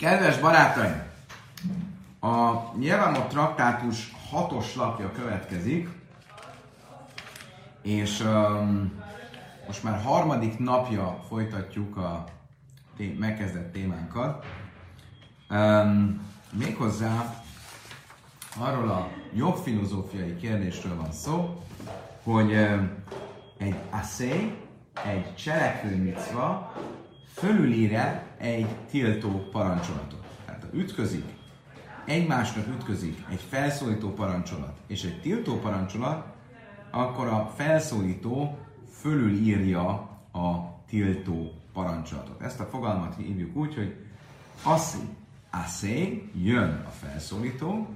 [0.00, 1.02] Kedves barátaim!
[2.20, 5.88] A Nyilvánmot traktátus hatos lapja következik,
[7.82, 9.02] és um,
[9.66, 12.24] most már harmadik napja folytatjuk a
[12.96, 14.46] té- megkezdett témánkat.
[15.50, 17.34] Um, méghozzá
[18.58, 21.62] arról a jogfilozófiai kérdésről van szó,
[22.22, 22.90] hogy um,
[23.58, 24.54] egy aszé,
[25.04, 26.72] egy cselekvő micva
[27.34, 27.92] fölülír
[28.40, 30.24] egy tiltó parancsolatot.
[30.44, 31.24] Tehát ha ütközik,
[32.04, 36.26] egymásnak ütközik egy felszólító parancsolat és egy tiltó parancsolat,
[36.90, 38.58] akkor a felszólító
[38.90, 39.88] fölülírja
[40.32, 42.40] a tiltó parancsolatot.
[42.40, 43.96] Ezt a fogalmat hívjuk úgy, hogy
[44.62, 45.08] aszi,
[45.50, 47.88] aszé, jön a felszólító,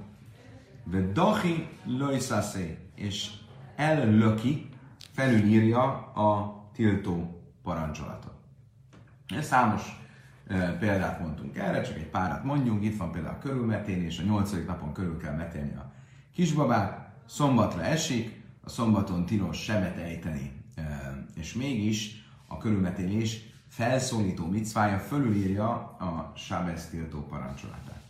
[0.83, 3.31] de dahi loiszaszé, és
[3.75, 4.69] ellöki,
[5.11, 5.81] felülírja
[6.13, 8.33] a tiltó parancsolatot.
[9.41, 10.04] Számos e,
[10.79, 12.83] példát mondtunk erre, csak egy párat mondjunk.
[12.83, 15.91] Itt van például a körülmetélés, a nyolcadik napon körül kell metélni a
[16.33, 20.63] kisbabát, szombatra esik, a szombaton tilos sebet ejteni,
[21.35, 28.01] és mégis a körülmetélés felszólító micvája fölülírja a Sábesz tiltó parancsolatát.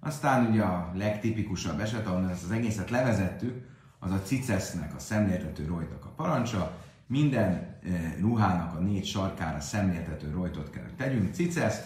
[0.00, 3.66] Aztán ugye a legtipikusabb eset, ahol ezt az egészet levezettük,
[3.98, 6.76] az a cicesznek, a szemléltető rojtak a parancsa,
[7.08, 7.76] minden e,
[8.20, 11.80] ruhának a négy sarkára szemléltető rojtot kell tegyünk, cicesz.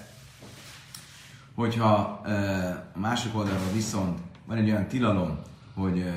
[1.55, 2.33] Hogyha e,
[2.95, 5.39] a másik oldalról viszont van egy olyan tilalom,
[5.75, 6.09] hogy e,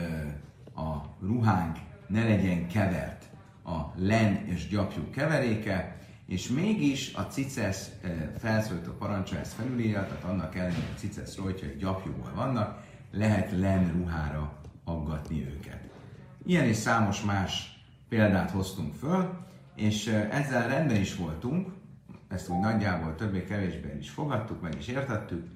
[0.81, 3.23] a ruhánk ne legyen kevert
[3.63, 7.91] a len és gyapjú keveréke, és mégis a cicesz
[8.37, 13.91] felszólító parancsa ezt felülírja, tehát annak ellenére, hogy a cicesz rojtjai gyapjúból vannak, lehet len
[13.91, 15.79] ruhára aggatni őket.
[16.45, 17.74] Ilyen és számos más
[18.09, 19.29] példát hoztunk föl,
[19.75, 21.67] és ezzel rendben is voltunk,
[22.27, 25.47] ezt úgy nagyjából többé-kevésbé is fogadtuk, meg is értettük,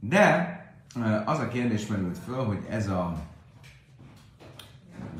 [0.00, 0.54] de
[1.24, 3.16] az a kérdés merült föl, hogy ez a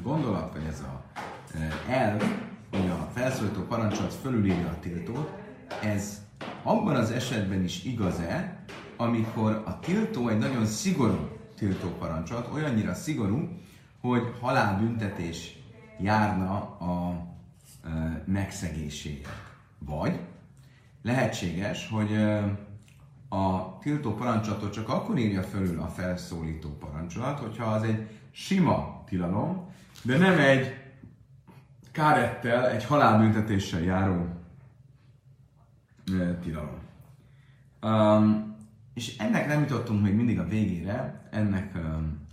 [0.03, 1.03] gondolat, vagy ez a
[1.89, 2.23] elv,
[2.71, 5.33] hogy a felszólító parancsolat fölülírja a tiltót,
[5.83, 6.25] ez
[6.63, 8.57] abban az esetben is igaz-e,
[8.97, 13.49] amikor a tiltó egy nagyon szigorú tiltó parancsolat, olyannyira szigorú,
[14.01, 15.57] hogy halálbüntetés
[16.01, 17.27] járna a
[18.25, 19.29] megszegéséért.
[19.79, 20.21] Vagy
[21.03, 22.15] lehetséges, hogy
[23.29, 29.71] a tiltó parancsolatot csak akkor írja fölül a felszólító parancsolat, hogyha az egy sima tilalom,
[30.03, 30.85] de nem egy
[31.93, 34.27] kárettel, egy halálbüntetéssel járó
[36.43, 36.85] tilalom.
[38.95, 41.75] És ennek nem jutottunk még mindig a végére, ennek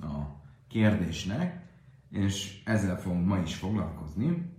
[0.02, 1.63] a kérdésnek,
[2.14, 4.52] és ezzel fogunk ma is foglalkozni.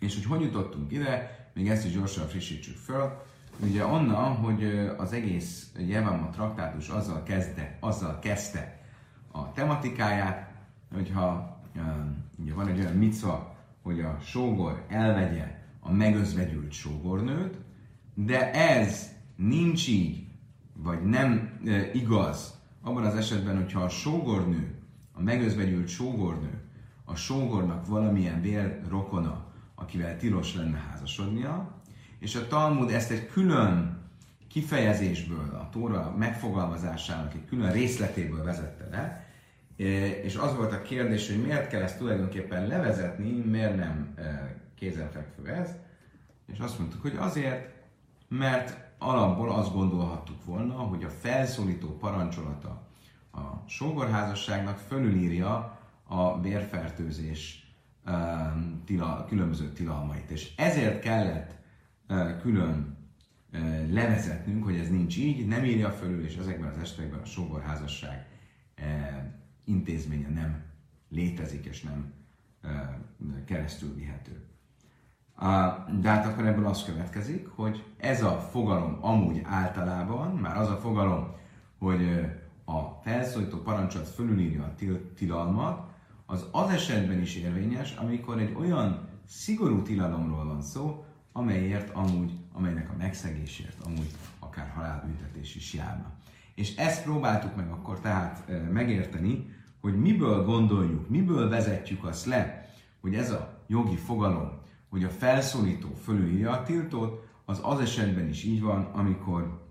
[0.00, 3.22] És hogy hogy jutottunk ide, még ezt is gyorsan frissítsük föl.
[3.60, 4.64] Ugye onnan, hogy
[4.96, 8.80] az egész Jevama traktátus azzal kezdte, azzal kezdte
[9.32, 10.52] a tematikáját,
[10.92, 11.60] hogyha
[12.38, 17.56] ugye van egy olyan micva, hogy a sógor elvegye a megözvegyült sógornőt,
[18.14, 20.26] de ez nincs így,
[20.72, 21.60] vagy nem
[21.92, 24.77] igaz abban az esetben, hogyha a sógornő
[25.18, 26.60] a megözvegyült sógornő
[27.04, 31.80] a sógornak valamilyen vér rokona, akivel tilos lenne házasodnia,
[32.18, 33.98] és a Talmud ezt egy külön
[34.48, 39.26] kifejezésből, a Tóra megfogalmazásának egy külön részletéből vezette le,
[40.22, 45.46] és az volt a kérdés, hogy miért kell ezt tulajdonképpen levezetni, miért nem e, kézenfekvő
[45.46, 45.70] ez,
[46.52, 47.74] és azt mondtuk, hogy azért,
[48.28, 52.87] mert alapból azt gondolhattuk volna, hogy a felszólító parancsolata
[53.38, 57.72] a sógorházasságnak fölülírja a vérfertőzés
[58.84, 60.30] tila, különböző tilalmait.
[60.30, 61.56] És ezért kellett
[62.40, 62.96] külön
[63.90, 68.26] levezetnünk, hogy ez nincs így, nem írja fölül, és ezekben az esetekben a sógorházasság
[69.64, 70.62] intézménye nem
[71.08, 72.12] létezik, és nem
[73.44, 74.42] keresztül vihető.
[76.00, 80.76] De hát akkor ebből az következik, hogy ez a fogalom amúgy általában, már az a
[80.76, 81.36] fogalom,
[81.78, 82.30] hogy
[82.68, 85.88] a felszólító parancsolat fölülírja a til- tilalmat,
[86.26, 92.90] az az esetben is érvényes, amikor egy olyan szigorú tilalomról van szó, amelyért amúgy, amelynek
[92.90, 96.12] a megszegésért amúgy akár halálbüntetés is járna.
[96.54, 99.50] És ezt próbáltuk meg akkor tehát megérteni,
[99.80, 102.70] hogy miből gondoljuk, miből vezetjük azt le,
[103.00, 104.50] hogy ez a jogi fogalom,
[104.88, 109.67] hogy a felszólító fölülírja a tiltót, az az esetben is így van, amikor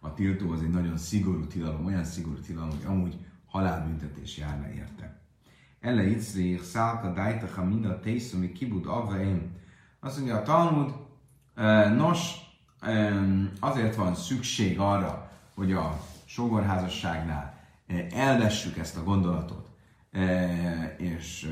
[0.00, 3.16] a tiltó az egy nagyon szigorú tilalom, olyan szigorú tilalom, hogy amúgy
[3.46, 5.20] halálbüntetés járna érte.
[5.80, 9.56] Ele itzrich szálka dájtacha mind a tészumi kibud avveim.
[10.00, 10.94] Azt mondja a Talmud,
[11.96, 12.32] nos,
[13.60, 17.60] azért van szükség arra, hogy a sógorházasságnál
[18.10, 19.68] elvessük ezt a gondolatot,
[20.96, 21.50] és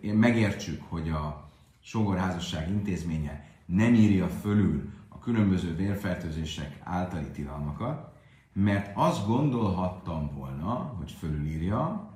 [0.00, 1.50] megértsük, hogy a
[1.80, 4.90] sógorházasság intézménye nem írja fölül
[5.22, 8.12] különböző vérfertőzések általi tilalmakat,
[8.52, 12.10] mert azt gondolhattam volna, hogy fölülírja,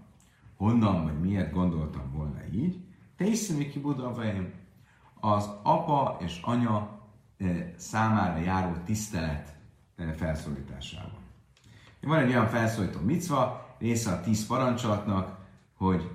[0.56, 2.84] honnan vagy miért gondoltam volna így,
[3.16, 4.52] te is ki Budavaim,
[5.20, 7.00] az apa és anya
[7.76, 9.56] számára járó tisztelet
[10.16, 11.18] felszólításával.
[12.00, 15.38] Van egy olyan felszólító micva, része a tíz parancsolatnak,
[15.76, 16.10] hogy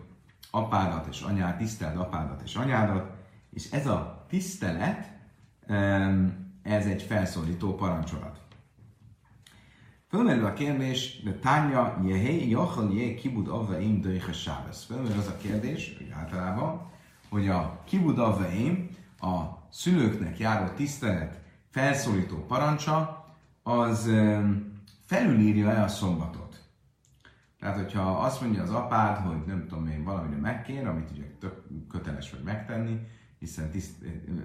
[0.52, 3.12] apádat és anyád, tiszteld apádat és anyádat,
[3.50, 5.12] és ez a tisztelet,
[6.64, 8.42] ez egy felszólító parancsolat.
[10.10, 14.84] Fölmerül a kérdés, de tánya, jehé, jachal, jé, kibud avveim, döjhe sábesz.
[14.84, 16.90] Fölmerül az a kérdés, hogy általában,
[17.30, 23.26] hogy a kibud avveim, a szülőknek járó tisztelet felszólító parancsa,
[23.64, 24.12] az
[25.06, 26.64] felülírja-e a szombatot.
[27.60, 31.64] Tehát, hogyha azt mondja az apád, hogy nem tudom én, valamire megkér, amit ugye tök
[31.90, 33.00] köteles vagy megtenni,
[33.40, 34.04] hiszen tiszt,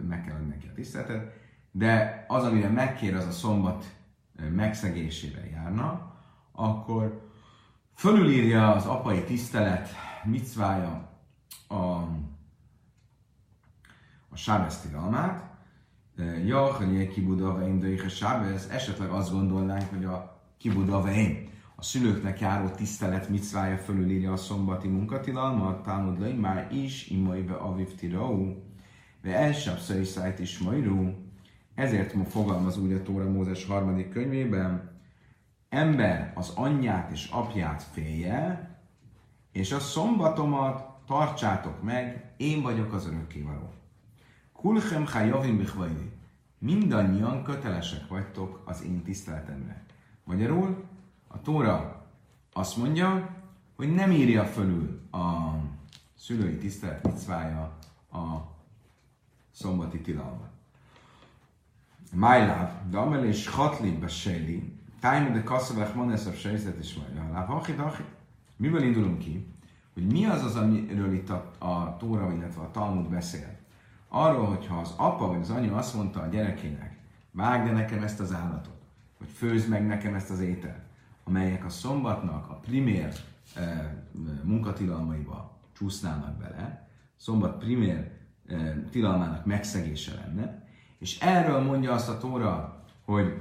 [0.08, 1.32] meg kell adni neki a tiszteletet,
[1.76, 3.96] de az, amire megkér, az a szombat
[4.50, 6.14] megszegésére járna,
[6.52, 7.30] akkor
[7.94, 9.88] fölülírja az apai tisztelet
[10.24, 11.08] micvája
[11.68, 11.74] a,
[14.28, 15.44] a sábesz tilalmát,
[16.44, 21.82] Ja, hogy kibuda veim, de a sábesz, esetleg azt gondolnánk, hogy a kibuda veim, a
[21.82, 28.54] szülőknek járó tisztelet micvája fölülírja a szombati munkatilalmat, Talmud már is, imaive aviv tirau,
[29.22, 29.76] de el sem
[30.38, 31.25] is majrú,
[31.76, 34.90] ezért ma fogalmaz úgy a Tóra Mózes harmadik könyvében,
[35.68, 38.70] ember az anyját és apját félje,
[39.52, 43.72] és a szombatomat tartsátok meg, én vagyok az örökkévaló.
[44.52, 46.10] Kulchem javim bichvajdi.
[46.58, 49.82] Mindannyian kötelesek vagytok az én tiszteletemre.
[50.24, 50.84] Magyarul
[51.28, 52.06] a Tóra
[52.52, 53.36] azt mondja,
[53.76, 55.54] hogy nem írja fölül a
[56.14, 57.78] szülői tisztelet micvája
[58.12, 58.54] a
[59.50, 60.55] szombati tilalmat.
[62.12, 67.32] Májláv, de amel és hatli beséli, tájma de kasszavach monesz a sejzet is majd.
[67.32, 68.02] Láv, hachi, hachi.
[68.56, 69.54] Miből indulunk ki?
[69.94, 73.58] Hogy mi az az, amiről itt a, a Tóra, illetve a Talmud beszél?
[74.08, 76.98] Arról, hogyha az apa vagy az anya azt mondta a gyerekének,
[77.30, 78.82] vágd nekem ezt az állatot,
[79.18, 80.82] vagy főzd meg nekem ezt az ételt,
[81.24, 83.12] amelyek a szombatnak a primér
[83.54, 83.94] e,
[84.42, 88.10] munkatilalmaiba csúsznának bele, szombat primér
[88.46, 90.65] e, tilalmának megszegése lenne,
[91.06, 93.34] és erről mondja azt a Tóra, hogy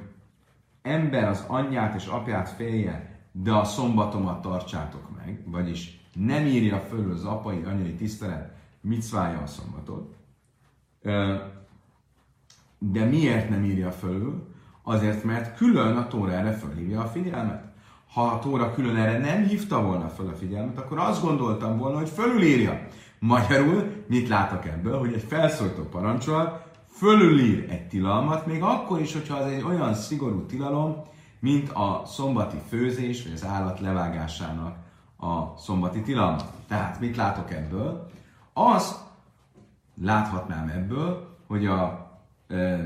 [0.82, 7.12] ember az anyját és apját félje, de a szombatomat tartsátok meg, vagyis nem írja föl
[7.12, 10.16] az apai, anyai tisztelet micvája a szombatot.
[12.78, 14.48] De miért nem írja fölül?
[14.84, 17.64] Azért, mert külön a Tóra erre fölhívja a figyelmet.
[18.14, 21.98] Ha a Tóra külön erre nem hívta volna föl a figyelmet, akkor azt gondoltam volna,
[21.98, 22.88] hogy fölülírja.
[23.20, 26.65] Magyarul mit látok ebből, hogy egy felszólító parancsolat
[26.96, 31.04] fölülír egy tilalmat, még akkor is, hogyha az egy olyan szigorú tilalom,
[31.40, 34.78] mint a szombati főzés, vagy az állat levágásának
[35.18, 36.42] a szombati tilalma.
[36.68, 38.10] Tehát mit látok ebből?
[38.54, 39.00] Azt
[40.02, 42.12] láthatnám ebből, hogy a
[42.48, 42.78] ö,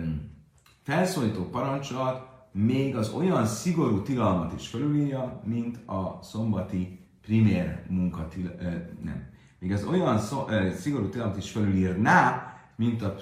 [0.84, 8.56] felszólító parancsolat még az olyan szigorú tilalmat is felülírja, mint a szombati primér munkatil,
[9.04, 9.28] nem.
[9.60, 12.49] Még az olyan szó, ö, szigorú tilalmat is felülírná,
[12.80, 13.16] mint a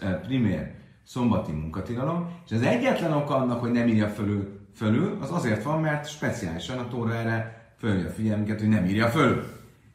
[0.00, 5.30] eh, primér szombati munkatilalom, és az egyetlen oka annak, hogy nem írja fölül, fölül, az
[5.30, 9.44] azért van, mert speciálisan a Tóra erre följe a figyelmünket, hogy nem írja fölül.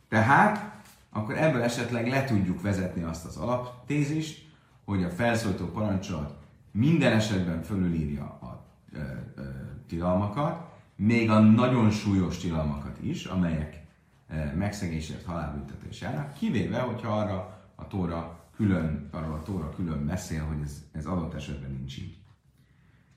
[0.10, 4.48] Tehát akkor ebből esetleg le tudjuk vezetni azt az alaptézist,
[4.86, 6.38] hogy a felszólító parancsolat
[6.72, 9.00] minden esetben fölülírja a ö,
[9.36, 9.42] ö,
[9.88, 13.84] tilalmakat, még a nagyon súlyos tilalmakat is, amelyek
[14.30, 20.44] ö, megszegésért halálbüntetés járnak, kivéve, hogyha arra a Tóra külön, arról a Tóra külön beszél,
[20.44, 22.18] hogy ez, ez adott esetben nincs így.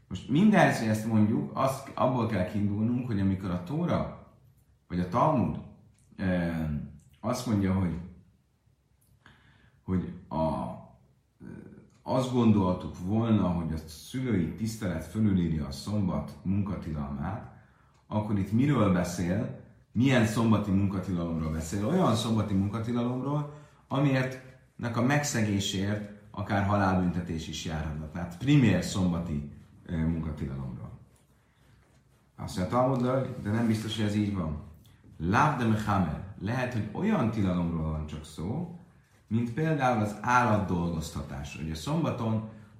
[0.08, 4.26] Most mindez, hogy ezt mondjuk, azt, abból kell kiindulnunk, hogy amikor a Tóra,
[4.88, 5.58] vagy a Talmud
[6.16, 6.70] e,
[7.20, 7.98] azt mondja, hogy,
[9.82, 10.70] hogy a,
[12.02, 17.52] azt gondoltuk volna, hogy a szülői tisztelet fölülírja a szombat munkatilalmát,
[18.06, 19.60] akkor itt miről beszél,
[19.92, 21.86] milyen szombati munkatilalomról beszél?
[21.86, 23.54] Olyan szombati munkatilalomról,
[23.88, 24.51] amiért
[24.82, 28.08] a megszegésért akár halálbüntetés is járhatna.
[28.10, 29.50] Tehát primér szombati
[29.88, 30.90] munkatilalomról.
[32.36, 33.02] Azt mondja, Talmud,
[33.42, 34.62] de nem biztos, hogy ez így van.
[35.18, 36.24] Láv de mechamer.
[36.40, 38.78] Lehet, hogy olyan tilalomról van csak szó,
[39.26, 41.58] mint például az állat dolgoztatás.
[41.62, 42.34] Ugye szombaton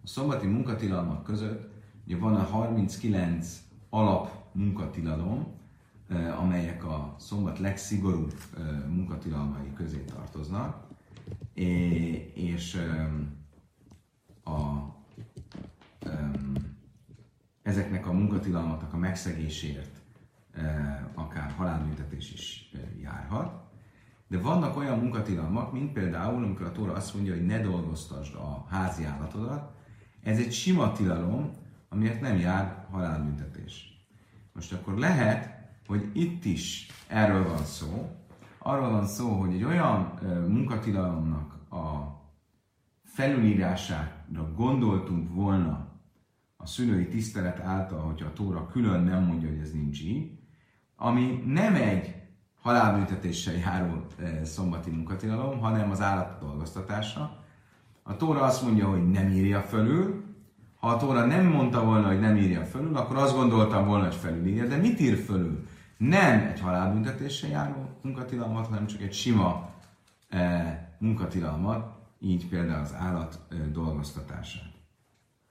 [0.04, 1.70] a szombati munkatilalmak között
[2.06, 5.46] ugye van a 39 alap munkatilalom,
[6.38, 8.34] amelyek a szombat legszigorúbb
[8.88, 10.81] munkatilalmai közé tartoznak,
[12.34, 12.78] és
[14.44, 14.60] a,
[17.62, 20.00] ezeknek a munkatilalmaknak a megszegésért
[21.14, 23.70] akár halálbüntetés is járhat.
[24.28, 28.66] De vannak olyan munkatilalmak, mint például, amikor a Tóra azt mondja, hogy ne dolgoztasd a
[28.68, 29.72] házi állatodat,
[30.22, 31.50] ez egy sima tilalom,
[31.88, 34.04] amiért nem jár halálbüntetés.
[34.52, 35.50] Most akkor lehet,
[35.86, 38.16] hogy itt is erről van szó.
[38.64, 42.12] Arról van szó, hogy egy olyan munkatilalomnak a
[43.04, 45.86] felülírására gondoltunk volna
[46.56, 50.30] a szülői tisztelet által, hogyha a Tóra külön nem mondja, hogy ez nincs így,
[50.96, 52.14] ami nem egy
[52.60, 54.06] halálbüntetéssel járó
[54.42, 57.36] szombati munkatilalom, hanem az állat dolgoztatása.
[58.02, 60.24] A Tóra azt mondja, hogy nem írja fölül,
[60.76, 64.14] ha a Tóra nem mondta volna, hogy nem írja fölül, akkor azt gondoltam volna, hogy
[64.14, 65.66] felülírja, de mit ír fölül?
[65.96, 69.70] Nem egy halálbüntetéssel járó munkatilalmat, hanem csak egy sima
[70.28, 74.70] e, munkatilalmat, így például az állat e, dolgoztatását.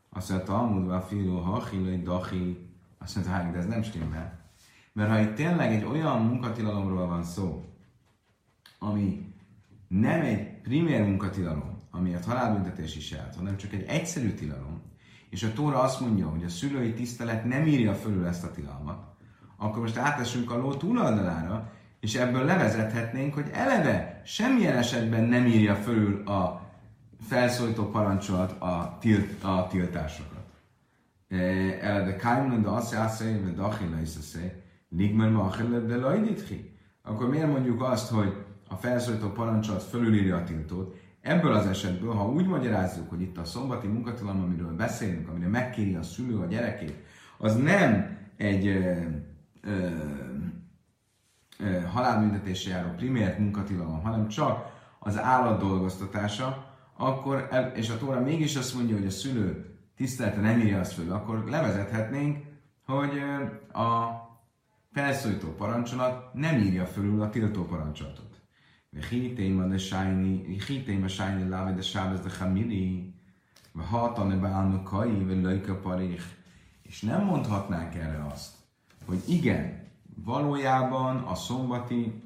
[0.10, 4.40] Azt mondta, Talmudva a filó, hachilai, dachi, azt mondta, hát, de ez nem stimmel.
[4.94, 7.66] Mert ha itt tényleg egy olyan munkatilalomról van szó,
[8.80, 9.34] ami
[9.88, 14.82] nem egy primér munkatilalom, amiért halálbüntetés is járt, hanem csak egy egyszerű tilalom,
[15.30, 19.04] és a Tóra azt mondja, hogy a szülői tisztelet nem írja fölül ezt a tilalmat,
[19.58, 25.76] akkor most átesünk a ló túloldalára, és ebből levezethetnénk, hogy eleve semmilyen esetben nem írja
[25.76, 26.70] fölül a
[27.28, 30.46] felszólító parancsolat a, tilt, a tiltásokat.
[31.82, 34.10] Elede kájmon, de azt jászai, de dachila is
[34.90, 35.56] ligmer ma
[35.88, 36.78] de lajditchi.
[37.04, 38.34] Akkor miért mondjuk azt, hogy
[38.70, 43.44] a felszólító parancsolat fölülírja a tiltót, Ebből az esetből, ha úgy magyarázzuk, hogy itt a
[43.44, 46.96] szombati munkatilalom, amiről beszélünk, amire megkéri a szülő a gyerekét,
[47.38, 49.02] az nem egy ö,
[49.62, 49.90] ö,
[51.94, 58.76] halálbüntetésre járó primér munkatilalom, hanem csak az állat dolgoztatása, akkor, és a Tóra mégis azt
[58.76, 62.44] mondja, hogy a szülő tisztelte nem írja azt föl, akkor levezethetnénk,
[62.86, 63.20] hogy
[63.74, 64.20] a
[64.92, 68.42] felszólító parancsolat nem írja fölül a tiltó parancsolatot.
[68.90, 69.78] Vehítéma
[71.08, 73.14] sájni, láve de sábez de hamiri,
[73.72, 76.00] vehatane bálnokai, velöjka.
[76.82, 78.54] És nem mondhatnánk erre azt,
[79.06, 82.22] hogy igen, valójában a szombati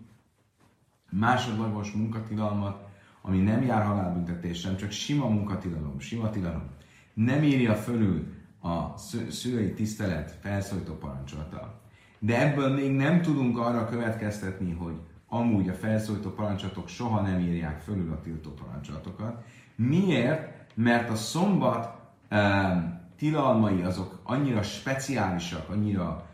[1.10, 2.88] másodlagos munkatilalmat,
[3.22, 6.70] ami nem jár halálbüntetésen, csak sima munkatilalom, sima tilalom,
[7.14, 8.98] nem írja fölül a
[9.30, 11.82] szülői tisztelet felszólító parancsolata.
[12.20, 14.96] De ebből még nem tudunk arra következtetni, hogy
[15.28, 19.44] amúgy a felszólító parancsolatok soha nem írják fölül a tiltó parancsolatokat.
[19.76, 20.54] Miért?
[20.74, 21.98] Mert a szombat
[22.32, 26.30] um, tilalmai azok annyira speciálisak, annyira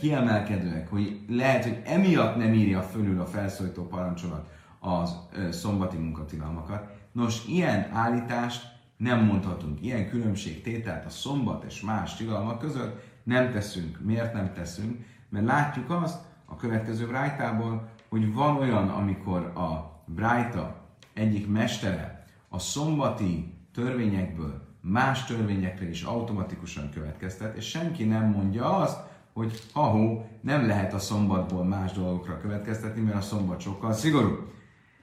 [0.00, 4.50] kiemelkedőek, hogy lehet, hogy emiatt nem írja fölül a felszólító parancsolat
[4.80, 5.16] az
[5.50, 6.86] szombati munkatilalmakat.
[7.12, 14.00] Nos, ilyen állítást nem mondhatunk, ilyen különbségtételt a szombat és más tilalmak között nem teszünk.
[14.00, 15.04] Miért nem teszünk?
[15.28, 20.76] Mert látjuk azt a következő rájtából, hogy van olyan, amikor a Brájta
[21.12, 29.00] egyik mestere a szombati törvényekből más törvényekre is automatikusan következtet, és senki nem mondja azt,
[29.32, 34.50] hogy ahó, nem lehet a szombatból más dolgokra következtetni, mert a szombat sokkal szigorú.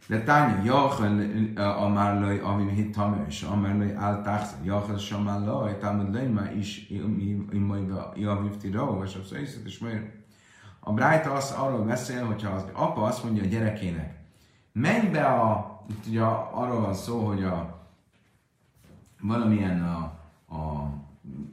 [0.07, 1.19] De tánya, jachel
[1.55, 6.89] a márlaj, ami hit és a márlaj áltáx, jachel a márlaj, támad lejma is,
[7.51, 10.17] imaj javivti rá, és a szaiszet is majd
[10.79, 14.19] a Brájta az arról beszél, hogyha az apa azt mondja a gyerekének,
[14.71, 16.21] menj be a, itt ugye
[16.51, 17.87] arról van szó, hogy a
[19.21, 19.97] valamilyen a,
[20.55, 20.89] a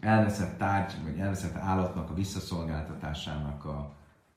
[0.00, 3.94] elveszett tárgy, vagy elveszett állatnak a visszaszolgáltatásának a,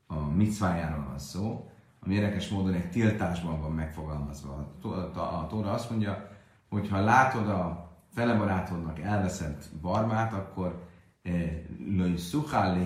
[0.08, 1.70] a micvájáról van szó,
[2.00, 4.74] ami érdekes módon egy tiltásban van megfogalmazva.
[5.14, 6.30] A, Tóra azt mondja,
[6.70, 10.88] hogy ha látod a fele barátodnak elveszett barmát, akkor
[11.22, 12.78] eh, löj szuchál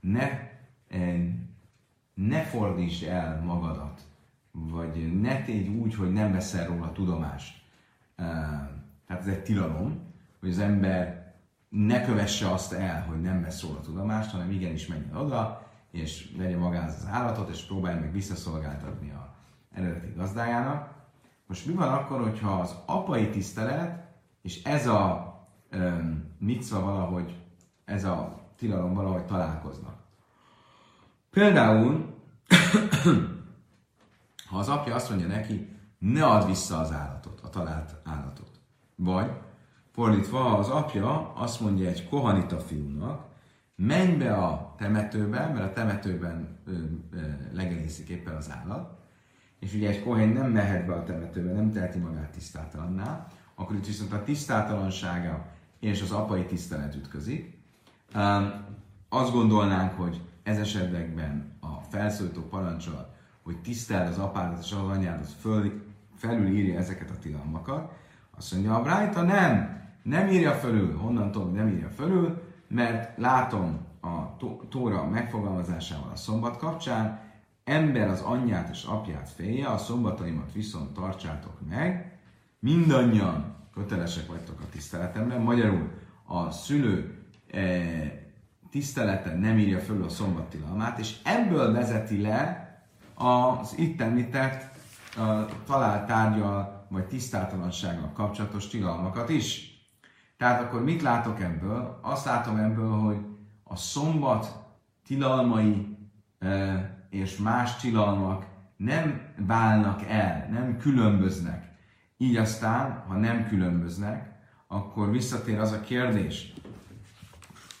[0.00, 0.48] ne
[2.14, 4.00] ne fordítsd el magadat,
[4.50, 7.62] vagy ne tégy úgy, hogy nem veszel róla tudomást.
[9.06, 9.98] Tehát ez egy tilalom,
[10.40, 11.19] hogy az ember
[11.70, 16.56] ne kövesse azt el, hogy nem vesz róla tudomást, hanem igenis menjen oda, és vegye
[16.56, 19.34] magához az állatot, és próbálja meg visszaszolgáltatni a
[19.72, 20.88] eredeti gazdájának.
[21.46, 24.04] Most mi van akkor, hogyha az apai tisztelet,
[24.42, 25.34] és ez a
[25.72, 26.34] um,
[26.70, 27.36] valahogy,
[27.84, 29.94] ez a tilalom valahogy találkoznak.
[31.30, 32.14] Például,
[34.50, 38.60] ha az apja azt mondja neki, ne add vissza az állatot, a talált állatot.
[38.94, 39.30] Vagy
[40.00, 43.24] Fordítva, az apja azt mondja egy kohanita fiúnak,
[43.76, 46.72] menj be a temetőbe, mert a temetőben ö,
[47.12, 47.20] ö,
[47.52, 48.98] legelészik éppen az állat,
[49.58, 53.86] és ugye egy kohén nem mehet be a temetőbe, nem teheti magát tisztátalanná, akkor itt
[53.86, 55.46] viszont a tisztátalansága
[55.80, 57.58] és az apai tisztelet ütközik.
[58.14, 58.52] Um,
[59.08, 65.28] azt gondolnánk, hogy ez esetekben a felszólító parancsolat, hogy tiszteld az apádat és az anyádat,
[65.28, 65.82] föl,
[66.16, 67.92] felülírja ezeket a tilalmakat.
[68.36, 70.96] Azt mondja, a Brájta nem, nem írja fölül.
[70.96, 72.42] Honnan tudom, nem írja fölül?
[72.68, 74.36] Mert látom a
[74.68, 77.20] Tóra megfogalmazásával a szombat kapcsán,
[77.64, 82.18] ember az anyját és apját félje, a szombataimat viszont tartsátok meg,
[82.58, 85.38] mindannyian kötelesek vagytok a tiszteletemre.
[85.38, 85.90] Magyarul
[86.24, 87.60] a szülő e,
[88.70, 92.68] tisztelete nem írja föl a szombattilalmát, és ebből vezeti le
[93.14, 94.78] az itt említett
[95.66, 99.69] talált tárgyal vagy tisztátalansággal kapcsolatos tilalmakat is.
[100.40, 101.98] Tehát akkor mit látok ebből?
[102.02, 103.16] Azt látom ebből, hogy
[103.62, 104.66] a szombat
[105.06, 105.96] tilalmai
[107.10, 111.76] és más tilalmak nem válnak el, nem különböznek.
[112.16, 114.32] Így aztán, ha nem különböznek,
[114.66, 116.52] akkor visszatér az a kérdés,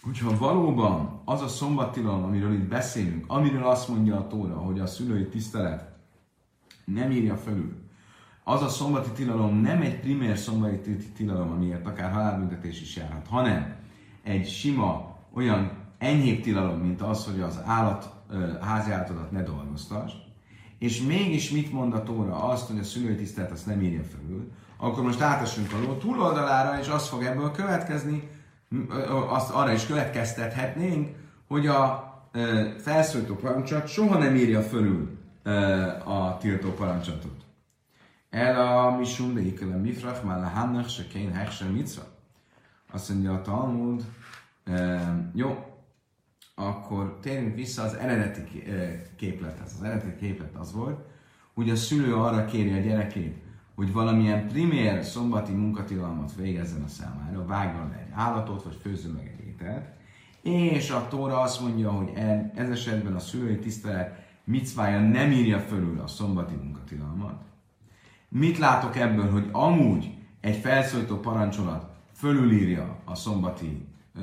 [0.02, 4.86] hogyha valóban az a szombattilalom, amiről itt beszélünk, amiről azt mondja a Tóra, hogy a
[4.86, 5.92] szülői tisztelet
[6.84, 7.89] nem írja fölül,
[8.50, 13.74] az a szombati tilalom nem egy primér szombati tilalom, amiért akár halálbüntetés is járhat, hanem
[14.22, 18.10] egy sima, olyan enyhébb tilalom, mint az, hogy az állat,
[18.60, 20.12] házi állatodat ne dolgoztass,
[20.78, 22.42] és mégis mit mond a Tóra?
[22.42, 26.80] Azt, hogy a szülői tisztelt azt nem írja felül, akkor most átesünk a ló túloldalára,
[26.80, 28.28] és az fog ebből következni,
[29.28, 31.08] azt arra is következtethetnénk,
[31.48, 32.08] hogy a
[32.78, 35.18] felszólító parancsot soha nem írja fölül
[36.04, 37.48] a tiltó parancsatot.
[38.30, 42.02] El a misum de ikel a mifrach, már a hannach se kén hechse micra.
[42.90, 44.04] Azt mondja a Talmud,
[45.34, 45.64] jó,
[46.54, 48.62] akkor térjünk vissza az eredeti
[49.16, 49.74] képlethez.
[49.78, 51.00] Az eredeti képlet az volt,
[51.54, 53.42] hogy a szülő arra kéri a gyerekét,
[53.74, 59.26] hogy valamilyen primér szombati munkatilalmat végezzen a számára, vágjon le egy állatot, vagy főzzön meg
[59.26, 59.86] egy ételt,
[60.42, 65.58] és a Tóra azt mondja, hogy e, ez esetben a szülői tisztelet micvája nem írja
[65.58, 67.49] fölül a szombati munkatilalmat.
[68.32, 74.20] Mit látok ebből, hogy amúgy egy felszólító parancsolat fölülírja a szombati ö,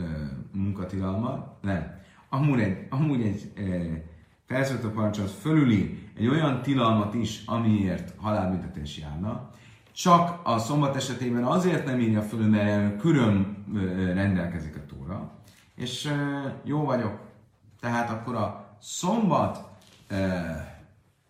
[0.52, 1.62] munkatilalmat?
[1.62, 1.96] Nem.
[2.30, 3.94] Amúgy egy, amúgy egy ö,
[4.46, 9.50] felszólító parancsolat fölüli egy olyan tilalmat is, amiért halálbüntetés járna,
[9.92, 13.66] csak a szombat esetében azért nem írja föl, mert külön
[14.14, 15.32] rendelkezik a tóra,
[15.76, 16.12] és
[16.64, 17.20] jó vagyok.
[17.80, 19.70] Tehát akkor a szombat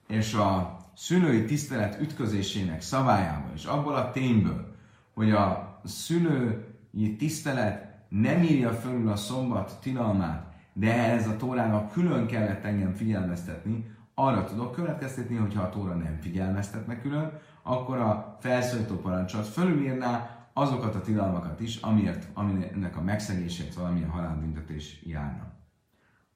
[0.07, 4.75] és a szülői tisztelet ütközésének szabályában, és abból a tényből,
[5.13, 12.27] hogy a szülői tisztelet nem írja fölül a szombat tilalmát, de ez a Tórának külön
[12.27, 17.31] kellett engem figyelmeztetni, arra tudok következtetni, hogy ha a Tóra nem figyelmeztetne külön,
[17.63, 25.01] akkor a felszólító parancsot fölülírná azokat a tilalmakat is, amiért, aminek a megszegésért valamilyen halálbüntetés
[25.03, 25.53] járna.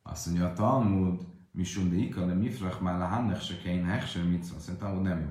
[0.03, 1.21] Azt mondja a Talmud,
[1.51, 5.03] Misum de Ika, de Mifrach már a Hannech se kein Hechse mit Azt mondja, Talmud
[5.03, 5.29] nem jó.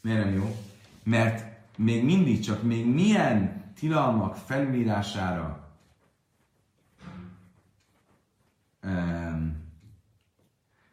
[0.00, 0.56] Miért nem jó?
[1.02, 5.70] Mert még mindig csak még milyen tilalmak felülírására
[8.84, 9.64] um,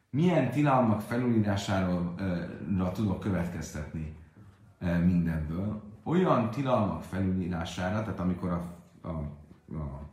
[0.10, 2.14] milyen tilalmak felülírásáról
[2.78, 4.16] uh, tudok következtetni
[5.06, 5.82] mindenből.
[6.04, 8.76] Olyan tilalmak felülírására, tehát amikor a,
[9.08, 9.10] a,
[9.76, 10.10] a,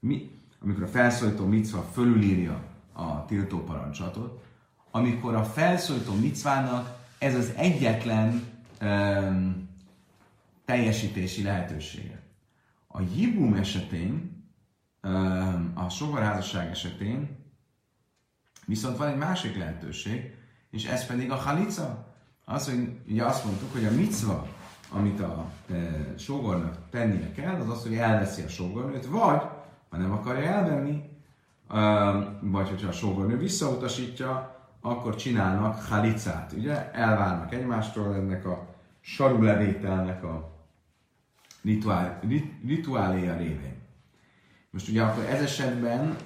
[0.00, 4.42] mi, amikor a felszólító micva fölülírja a tiltó parancsolatot,
[4.90, 8.46] amikor a felszólító micvának ez az egyetlen
[8.80, 9.68] um,
[10.64, 12.22] teljesítési lehetősége.
[12.88, 14.44] A jibum esetén,
[15.02, 17.42] um, a sogorházasság esetén
[18.66, 20.34] Viszont van egy másik lehetőség,
[20.70, 22.14] és ez pedig a halica.
[22.44, 24.46] Az, hogy ugye azt mondtuk, hogy a micva,
[24.90, 25.74] amit a e,
[26.18, 29.42] sógornak tennie kell, az az, hogy elveszi a sógornőt, vagy,
[29.90, 31.02] ha nem akarja elvenni,
[32.40, 36.90] vagy hogyha a sógornő visszautasítja, akkor csinálnak halicát, ugye?
[36.92, 40.52] Elvárnak egymástól ennek a sarulevételnek a
[41.62, 43.80] rituál, rit, rituáléja révén.
[44.70, 46.16] Most ugye akkor ez esetben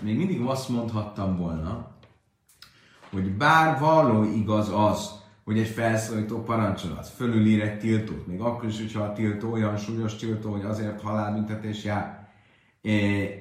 [0.00, 1.90] még mindig azt mondhattam volna,
[3.10, 5.10] hogy bár való igaz az,
[5.44, 10.16] hogy egy felszólító parancsolat fölülír egy tiltót, még akkor is, hogyha a tiltó olyan súlyos
[10.16, 12.28] tiltó, hogy azért halálbüntetés jár,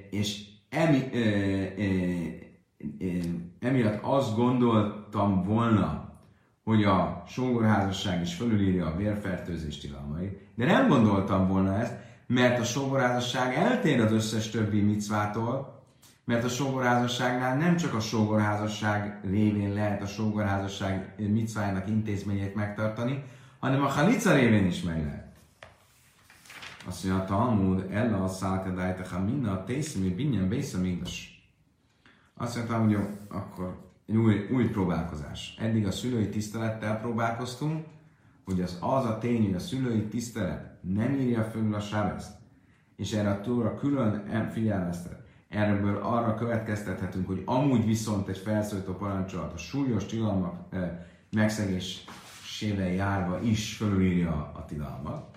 [0.10, 1.83] és emi, e, e,
[2.99, 6.13] e, emiatt azt gondoltam volna,
[6.63, 11.93] hogy a sógorházasság is fölülírja a vérfertőzés tilalmai, de nem gondoltam volna ezt,
[12.27, 15.83] mert a sógorházasság eltér az összes többi micvától,
[16.25, 23.23] mert a sógorházasságnál nem csak a sógorházasság révén lehet a sógorházasság micvájának intézményét megtartani,
[23.59, 25.24] hanem a halica révén is meg lehet.
[26.88, 31.36] Azt mondja, a Talmud, Ella a szálkadájtecha minna, a tészimi binyen bésze mégis.
[32.34, 35.56] Azt mondta, hogy jó, akkor egy új, új próbálkozás.
[35.60, 37.86] Eddig a szülői tisztelettel próbálkoztunk,
[38.45, 42.38] hogy az, az a tény, hogy a szülői tisztelet nem írja fölül a sábeszt,
[42.95, 45.24] és erre a túlra külön figyelmeztet.
[45.50, 51.00] Erről arra következtethetünk, hogy amúgy viszont egy felszólító parancsolat a súlyos tilalmak eh,
[51.32, 55.35] megszegésével járva is fölülírja a tilalmat.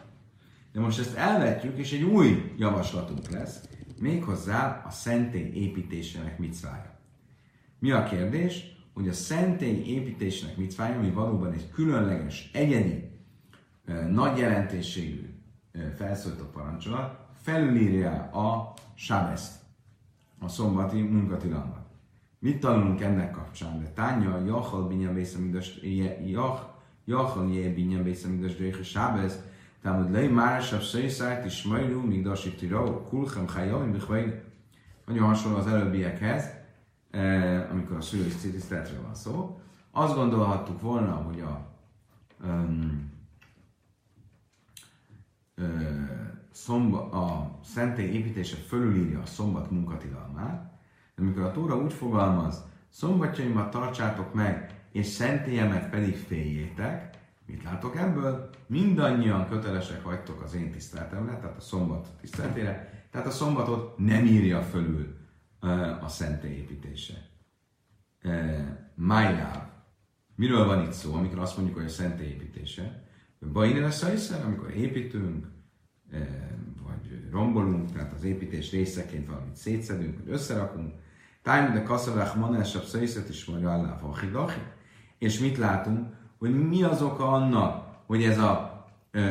[0.78, 3.68] De most ezt elvetjük, és egy új javaslatunk lesz,
[4.00, 6.98] méghozzá a szentély építésének micvája.
[7.78, 8.76] Mi a kérdés?
[8.94, 13.10] Hogy a szentély építésének micvája, ami valóban egy különleges, egyedi,
[14.10, 15.28] nagy jelentőségű
[15.96, 19.60] felszólító parancsolat, felülírja a sábeszt,
[20.38, 21.86] a szombati munkatilalmat.
[22.38, 23.80] Mit tanulunk ennek kapcsán?
[23.82, 25.78] De tánya, jachal binyan bészemidas,
[27.04, 28.64] jachal jé binyan bészemidas, de
[29.82, 33.96] sábesz, tehát lej már sem szészárt is majlú, míg dasít tira, kulchem chajavim,
[35.06, 36.56] Nagyon hasonló az előbbiekhez,
[37.10, 39.60] Eh, amikor a szülői tiszteletről van szó.
[39.90, 41.66] Azt gondolhattuk volna, hogy a
[42.44, 43.12] um,
[46.52, 50.72] szomba, a szentély építése fölülírja a szombat munkatilalmát,
[51.14, 57.17] de amikor a Tóra úgy fogalmaz, szombatjaimat tartsátok meg, és szentélyemet pedig féljétek,
[57.48, 58.50] mit látok ebből?
[58.66, 64.62] Mindannyian kötelesek vagytok az én tiszteletemre, tehát a szombat tiszteletére, tehát a szombatot nem írja
[64.62, 65.16] fölül
[66.00, 67.28] a szentély építése.
[68.94, 69.62] Májáv.
[70.34, 73.06] Miről van itt szó, amikor azt mondjuk, hogy a szentély építése?
[73.52, 75.46] Bajnén a szajszer, amikor építünk,
[76.82, 80.94] vagy rombolunk, tehát az építés részeként valamit szétszedünk, vagy összerakunk.
[81.42, 84.00] Tájmű de kaszavák manásabb szajszet is vagy allá
[85.18, 86.16] És mit látunk?
[86.38, 88.86] Hogy mi az oka annak, hogy ez a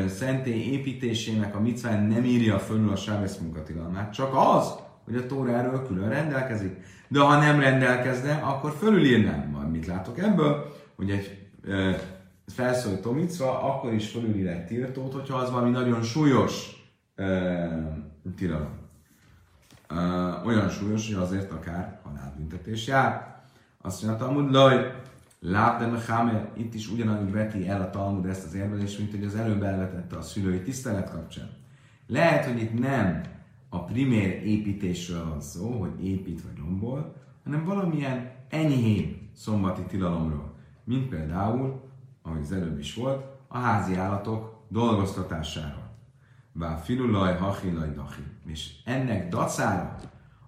[0.07, 4.73] szentély építésének a micván nem írja fölül a sábesz munkatilalmát, csak az,
[5.05, 6.77] hogy a Tóra erről külön rendelkezik.
[7.07, 9.49] De ha nem rendelkezne, akkor fölülírnám.
[9.49, 10.73] Majd mit látok ebből?
[10.95, 11.99] Hogy egy e,
[12.47, 17.25] felszólító micva, akkor is fölülír egy tiltót, hogyha az valami nagyon súlyos e,
[18.35, 18.77] tilalom.
[19.87, 19.95] E,
[20.45, 23.35] olyan súlyos, hogy azért akár halálbüntetés jár.
[23.81, 24.49] Azt mondja a Talmud,
[25.39, 29.23] laj, Lábdem Hamer, itt is ugyanúgy veti el a Talmud ezt az érvelést, mint hogy
[29.23, 31.49] az előbb elvetette a szülői tisztelet kapcsán.
[32.07, 33.21] Lehet, hogy itt nem
[33.69, 41.09] a primér építésről van szó, hogy épít vagy rombol, hanem valamilyen enyhébb szombati tilalomról, mint
[41.09, 41.81] például,
[42.21, 45.95] ahogy az előbb is volt, a házi állatok dolgoztatásáról.
[46.51, 48.23] Bár filulaj, hachilaj, dachi.
[48.45, 49.95] És ennek dacára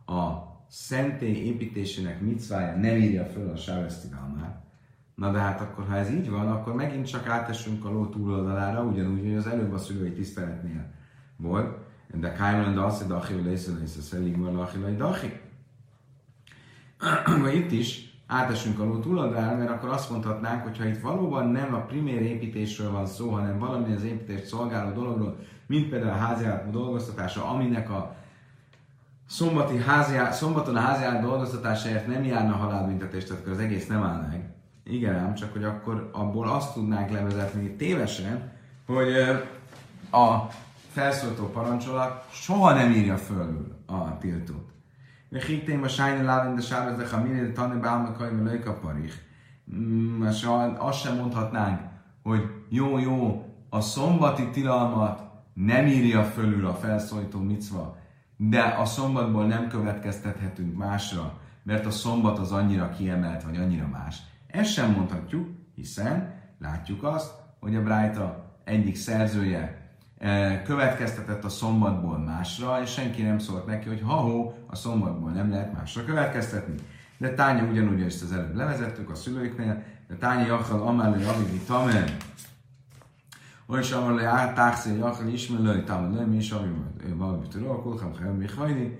[0.06, 4.69] a szentély építésének micvája nem írja föl a sávesztilalmát.
[5.20, 8.84] Na de hát akkor, ha ez így van, akkor megint csak átesünk a ló túloldalára,
[8.84, 10.92] ugyanúgy, hogy az előbb a szülői tiszteletnél
[11.38, 11.78] volt,
[12.14, 15.40] de Kaiman Daszi Dachi Lésze Lésze Szelig Malachi Laj Dachi.
[17.62, 21.86] Itt is átesünk a túloldalára, mert akkor azt mondhatnánk, hogy ha itt valóban nem a
[21.86, 27.50] primér építésről van szó, hanem valami az építést szolgáló dologról, mint például a háziállat dolgoztatása,
[27.50, 28.16] aminek a
[29.26, 34.49] szombati háziá, szombaton a háziállat dolgoztatásáért nem járna halálbüntetés, tehát az egész nem áll meg.
[34.84, 38.52] Igen ám, csak hogy akkor abból azt tudnánk levezetni tévesen,
[38.86, 39.14] hogy
[40.12, 40.48] a
[40.92, 44.70] felszólító parancsolat soha nem írja föl a tiltót.
[45.30, 48.74] De hittém a sájna lávin de sábez de hamini de tani bálmakai me lők a
[48.74, 49.16] parich.
[49.76, 50.24] Mm,
[50.78, 51.80] azt sem mondhatnánk,
[52.24, 55.22] hogy jó, jó, a szombati tilalmat
[55.54, 57.98] nem írja fölül a felszólító micva,
[58.38, 64.18] de a szombatból nem következtethetünk másra, mert a szombat az annyira kiemelt, vagy annyira más.
[64.52, 69.80] Ezt sem mondhatjuk, hiszen látjuk azt, hogy a Brájta egyik szerzője
[70.20, 75.50] Eh, következtetett a szombatból másra, és senki nem szólt neki, hogy ha-ho, a szombatból nem
[75.50, 76.76] lehet másra következtetni.
[77.18, 82.18] De Tánya ugyanúgy ezt az előbb levezettük a szülőknél, de Tánya Jachal Amáli Avigi Tamen,
[83.66, 86.70] olyan is Amáli Átáxi Jachal Ismelői Tamen, nem is, ami
[87.16, 89.00] valami tudok, Kulcham Chaim Michvajni.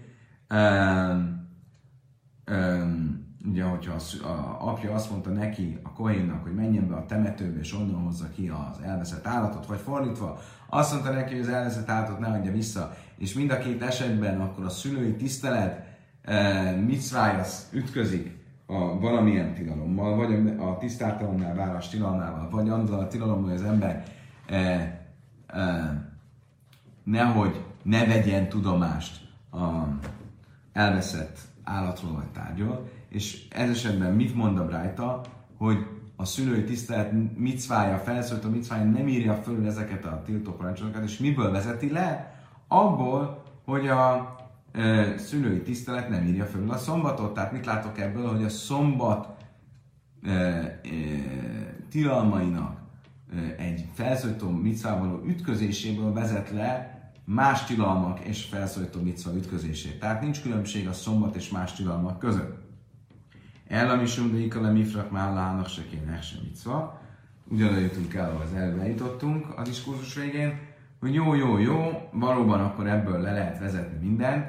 [3.50, 7.60] Ugye, hogyha a, a apja azt mondta neki, a Kohénnak, hogy menjen be a temetőbe,
[7.60, 11.90] és onnan hozza ki az elveszett állatot, vagy fordítva, azt mondta neki, hogy az elveszett
[11.90, 15.88] állatot ne adja vissza, és mind a két esetben akkor a szülői tisztelet
[16.22, 23.08] e, micvája ütközik a valamilyen tilalommal, vagy a, a tisztátalanná válás tilalmával, vagy azzal a
[23.08, 24.04] tilalommal, hogy az ember
[24.48, 24.56] e,
[25.48, 25.94] e,
[27.04, 29.88] nehogy ne vegyen tudomást a
[30.74, 35.22] elveszett állatról vagy tárgyról, és ez esetben mit mond a Brájta,
[35.58, 41.18] hogy a szülői tisztelet micvája, felszólító micvája nem írja föl ezeket a tiltó parancsokat, és
[41.18, 42.34] miből vezeti le?
[42.68, 44.36] Abból, hogy a
[44.72, 47.34] e, szülői tisztelet nem írja föl a szombatot.
[47.34, 49.28] Tehát mit látok ebből, hogy a szombat
[50.24, 50.80] e, e,
[51.90, 52.78] tilalmainak
[53.36, 56.99] e, egy felszólító micvával ütközéséből vezet le
[57.32, 60.00] más tilalmak és felszólító micva ütközését.
[60.00, 62.58] Tehát nincs különbség a szombat és más tilalmak között.
[63.68, 67.02] Ella misum de ikale mifrak mállának se kéne se micva.
[67.48, 70.60] Ugyanúgy jutunk el, ahol az előbb jutottunk a diskurzus végén,
[71.00, 74.46] hogy jó, jó, jó, valóban akkor ebből le lehet vezetni mindent.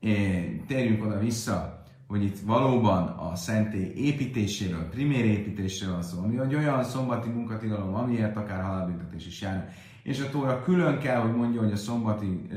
[0.00, 6.38] É, térjünk oda vissza, hogy itt valóban a szentély építéséről, primér építéséről van szó, ami
[6.38, 9.72] egy olyan szombati munkatilalom, amiért akár halálbüntetés is jár.
[10.06, 12.48] És a Tóra külön kell, hogy mondja, hogy a szombati,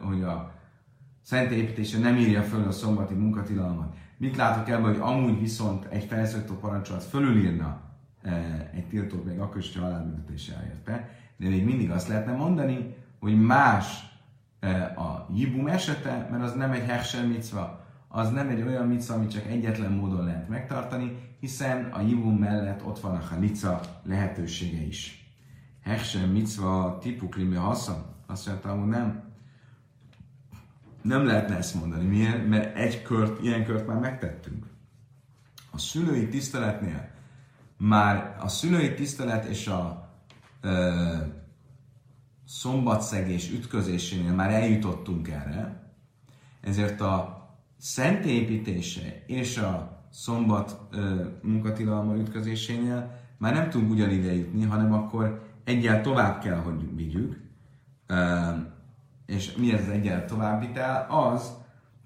[0.00, 0.52] hogy a
[1.22, 3.94] szentély építése nem írja föl a szombati munkatilalmat.
[4.16, 7.80] Mit látok ebből, hogy amúgy viszont egy felszólító parancsolat fölülírna
[8.74, 13.40] egy tiltót még akkor is, ha halálbüntetés elérte, de még mindig azt lehetne mondani, hogy
[13.40, 13.86] más
[14.96, 19.32] a jibum esete, mert az nem egy hechsel micva, az nem egy olyan micva, amit
[19.32, 25.21] csak egyetlen módon lehet megtartani, hiszen a jibum mellett ott van a halica lehetősége is.
[25.82, 28.04] Hechsel micva tipuklimja haszon?
[28.26, 29.22] Azt mondtam, hogy nem.
[31.02, 32.04] Nem lehetne ezt mondani.
[32.04, 32.48] Miért?
[32.48, 34.66] Mert egy kört, ilyen kört már megtettünk.
[35.70, 37.10] A szülői tiszteletnél
[37.76, 40.08] már a szülői tisztelet és a
[40.60, 41.14] ö,
[42.46, 45.90] szombatszegés ütközésénél már eljutottunk erre,
[46.60, 47.46] ezért a
[47.78, 56.00] szentépítése és a szombat ö, munkatilalma ütközésénél már nem tudunk ugyanide jutni, hanem akkor egyel
[56.00, 57.40] tovább kell, hogy vigyük.
[59.26, 61.06] És mi ez az egyel továbbvitel?
[61.10, 61.52] Az,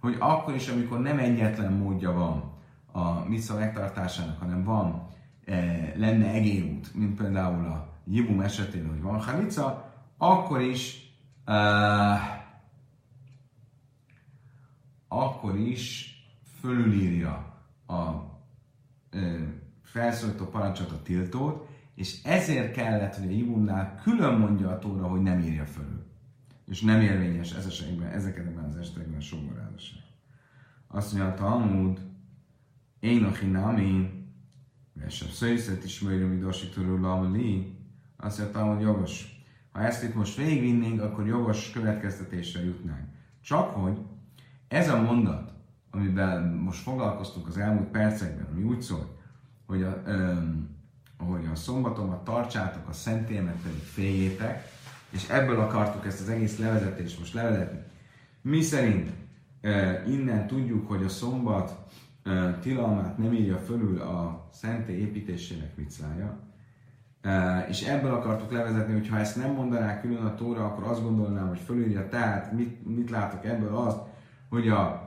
[0.00, 2.52] hogy akkor is, amikor nem egyetlen módja van
[2.92, 5.06] a misza megtartásának, hanem van,
[5.44, 5.54] e,
[5.96, 11.06] lenne egérút, mint például a jibum esetén, hogy van halica, akkor is
[11.46, 12.20] uh,
[15.08, 16.14] akkor is
[16.60, 17.54] fölülírja
[17.86, 18.02] a
[19.12, 19.40] uh,
[19.82, 25.22] felszólító parancsot a tiltót, és ezért kellett, hogy a Jibumnál külön mondja a tóra, hogy
[25.22, 26.04] nem írja fölül.
[26.66, 30.02] És nem érvényes ez esetekben, ezekben az esetekben a somorázaság.
[30.88, 32.00] Azt mondja a Talmud,
[33.00, 34.10] én a hinami,
[34.92, 37.04] Vesebb szőszet is mérjük, hogy dosítóról
[38.16, 39.36] azt mondja, hogy jogos
[39.76, 43.08] ha ezt itt most végigvinnénk, akkor jogos következtetésre jutnánk.
[43.40, 43.98] Csak hogy
[44.68, 45.52] ez a mondat,
[45.90, 49.18] amivel most foglalkoztunk az elmúlt percekben, ami úgy szól,
[49.66, 50.75] hogy a, öm,
[51.18, 54.72] hogy a szombatomat tartsátok, a szentélyemet pedig féljétek,
[55.10, 57.78] és ebből akartuk ezt az egész levezetést most levezetni.
[58.42, 59.10] Mi szerint
[59.60, 61.78] e, innen tudjuk, hogy a szombat
[62.22, 66.44] e, tilalmát nem írja fölül a szentély építésének micvája,
[67.68, 71.48] és ebből akartuk levezetni, hogy ha ezt nem mondanák külön a tóra, akkor azt gondolnám,
[71.48, 72.08] hogy fölírja.
[72.08, 73.76] Tehát mit, mit látok ebből?
[73.76, 73.98] Azt,
[74.48, 75.06] hogy a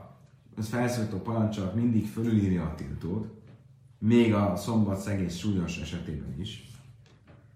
[0.60, 3.26] az felszólító parancsolat mindig fölülírja a tiltót,
[4.00, 6.70] még a szombat szegész súlyos esetében is.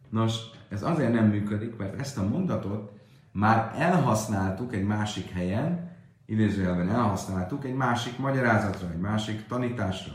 [0.09, 2.93] Nos, ez azért nem működik, mert ezt a mondatot
[3.33, 5.93] már elhasználtuk egy másik helyen,
[6.27, 10.13] idézőjelben elhasználtuk egy másik magyarázatra, egy másik tanításra.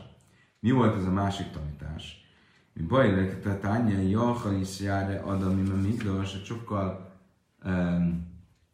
[0.59, 2.27] Mi volt ez a másik tanítás?
[2.87, 7.17] Bajlek, tehát annyi Jachalisz jár Adam, a Migdos, egy sokkal
[7.65, 8.27] um,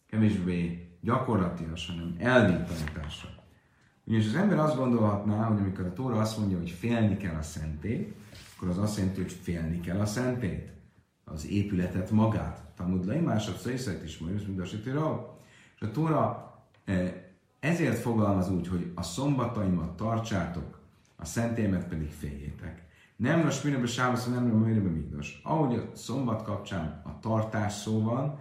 [0.09, 3.34] kevésbé gyakorlatias, hanem elvi tanításra.
[4.07, 7.41] Ugyanis az ember azt gondolhatná, hogy amikor a Tóra azt mondja, hogy félni kell a
[7.41, 8.15] szentét,
[8.55, 10.71] akkor az azt jelenti, hogy félni kell a szentét,
[11.23, 12.63] az épületet magát.
[12.75, 14.63] Tamud le másodszor észrejt is mondjuk, mint a
[15.75, 16.53] És a Tóra
[16.85, 17.13] eh,
[17.59, 20.79] ezért fogalmaz úgy, hogy a szombataimat tartsátok,
[21.15, 22.83] a szentémet pedig féljétek.
[23.15, 25.41] Nem most mindenben sábasz, nem mindenben migdos.
[25.43, 28.39] Ahogy a szombat kapcsán a tartás szó van,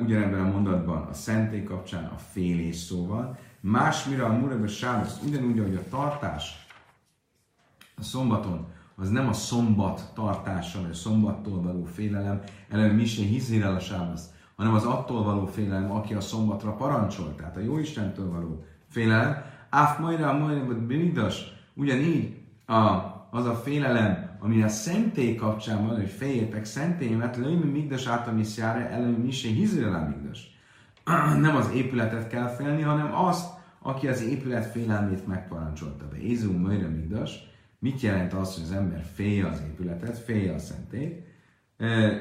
[0.00, 5.58] ugyanebben a mondatban a szentély kapcsán a félés szó van, másmire a murebe sábasz, ugyanúgy,
[5.58, 6.66] hogy a tartás
[7.96, 13.24] a szombaton, az nem a szombat tartása, vagy a szombattól való félelem, ellenőr mi sem
[13.24, 17.78] hiszél a sábasz, hanem az attól való félelem, aki a szombatra parancsol, tehát a jó
[17.78, 19.42] Istentől való félelem.
[19.70, 21.22] Áf majra, majra, vagy
[21.74, 28.06] ugyanígy a az a félelem, ami a szentély kapcsán van, hogy fejétek szentélyemet, lőjmi migdas
[28.06, 30.58] átamiszjára, előmi misé hizrele migdas.
[31.40, 36.16] Nem az épületet kell félni, hanem azt, aki az épület félelmét megparancsolta be.
[36.16, 41.26] Ézú Möjre Migdas, mit jelent az, hogy az ember félje az épületet, félje a szentét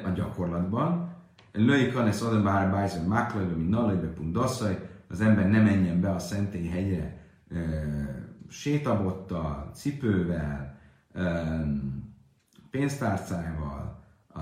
[0.05, 1.15] a gyakorlatban.
[1.51, 6.67] Löjj kanesz adabár bájző máklajba, mint nalajbe pundasszaj, az ember ne menjen be a szentély
[6.67, 7.21] hegyre
[8.49, 10.73] sétabottal, cipővel,
[12.73, 14.41] pénztárcával, a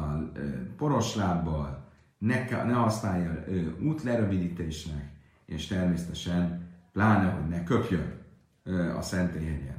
[0.77, 3.43] poroslábbal, ne, ne használja
[3.81, 5.11] útlerövidítésnek,
[5.45, 8.13] és természetesen pláne, hogy ne köpjön
[8.97, 9.77] a szentélyhegyen.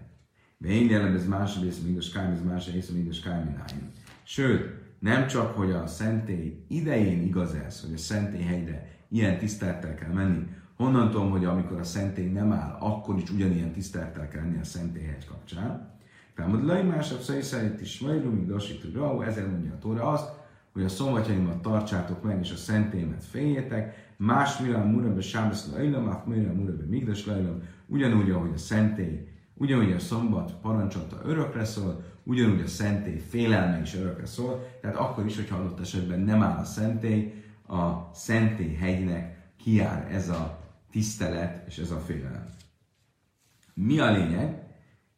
[0.59, 3.65] De én jelen ez más rész, mint a skám, ez más rész, a skám,
[4.23, 10.13] Sőt, nem csak, hogy a szentély idején igaz ez, hogy a szentélyhegyre ilyen tisztelettel kell
[10.13, 14.59] menni, honnan tudom, hogy amikor a szentély nem áll, akkor is ugyanilyen tisztelettel kell lenni
[14.59, 15.92] a szentélyhegy kapcsán.
[16.35, 20.31] Tehát lai másabb szai szerint is majd, mint Dasítő Rau, ezzel mondja a Tóra azt,
[20.73, 26.27] hogy a szombatjaimat tartsátok meg, és a szentélyemet féljétek, más mirám murabe sábesz lajlam, át
[26.27, 32.61] mirám murabe migdas lajlam, ugyanúgy, ahogy a szentély, ugyanúgy a szombat parancsolta örökre szól, ugyanúgy
[32.61, 36.65] a szentély félelme is örökre szól, tehát akkor is, hogyha adott esetben nem áll a
[36.65, 40.59] szentély, a szentély hegynek kiáll ez a
[40.91, 42.45] tisztelet és ez a félelem.
[43.75, 44.63] Mi a lényeg?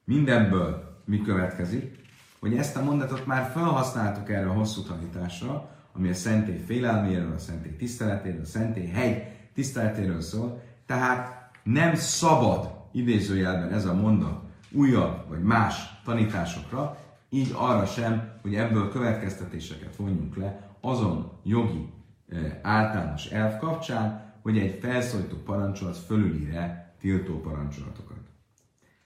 [0.04, 2.02] Mindenből mi következik?
[2.40, 7.38] Hogy ezt a mondatot már felhasználtuk erre a hosszú tanításra, ami a szentély félelméről, a
[7.38, 9.22] szentély tiszteletéről, a szentély hegy
[9.54, 10.62] tiszteletéről szól.
[10.86, 18.54] Tehát nem szabad idézőjelben ez a mondat újabb vagy más tanításokra, így arra sem, hogy
[18.54, 21.92] ebből következtetéseket vonjunk le azon jogi
[22.28, 28.13] e, általános elv kapcsán, hogy egy felszólító parancsolat fölülíre tiltó parancsolatokat.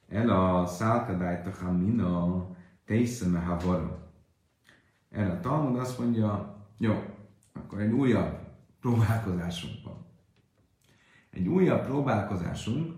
[0.09, 2.47] El a szálkadájtacham mina
[2.85, 4.13] teiszeme havara.
[5.11, 6.95] Erre a Talmud azt mondja, jó,
[7.53, 8.39] akkor egy újabb
[8.81, 10.07] próbálkozásunk van.
[11.31, 12.95] Egy újabb próbálkozásunk,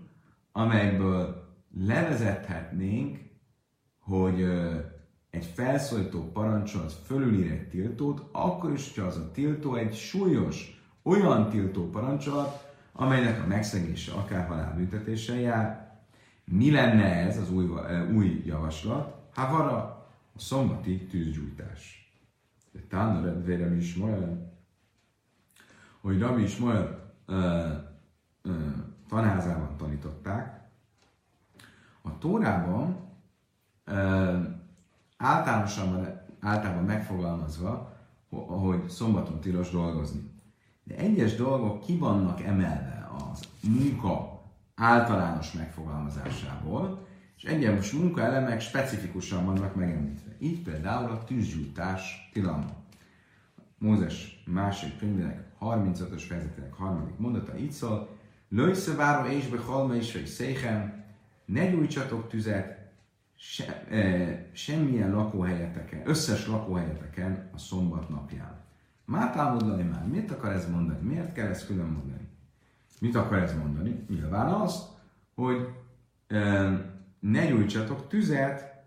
[0.51, 3.19] amelyből levezethetnénk,
[3.99, 4.41] hogy
[5.29, 11.49] egy felszólító parancsolat fölülír egy tiltót, akkor is, hogyha az a tiltó egy súlyos, olyan
[11.49, 15.90] tiltó parancsolat, amelynek a megszegése akár halálbüntetéssel jár.
[16.51, 17.69] Mi lenne ez az új,
[18.13, 19.29] új javaslat?
[19.33, 19.77] Havara,
[20.35, 22.11] a szombati tűzgyújtás.
[22.71, 23.95] De Tána Redvérem is
[26.01, 26.87] hogy Rabbi is majd
[29.09, 30.69] tanházában tanították,
[32.01, 32.97] a Tórában
[33.85, 34.39] ö,
[35.17, 37.97] általánosan, általában megfogalmazva,
[38.47, 40.31] hogy szombaton tilos dolgozni.
[40.83, 44.40] De egyes dolgok ki vannak emelve az munka
[44.75, 47.07] általános megfogalmazásából,
[47.37, 50.31] és egyes munkaelemek specifikusan vannak megemlítve.
[50.39, 52.79] Így például a tűzgyújtás tilalma.
[53.77, 58.19] Mózes másik könyvének 35-ös fejezetének harmadik mondata így szól,
[58.53, 61.03] Lőjsze váró és be halma is, vagy széchem,
[61.45, 62.91] ne gyújtsatok tüzet
[63.35, 68.59] se, e, semmilyen lakóhelyeteken, összes lakóhelyeteken a szombat napján.
[69.05, 71.07] Már mondani már, mit akar ez mondani?
[71.07, 72.27] Miért kell ezt külön mondani?
[73.01, 74.05] Mit akar ez mondani?
[74.09, 74.89] Nyilván azt,
[75.35, 75.67] hogy
[77.19, 78.85] ne gyújtsatok tüzet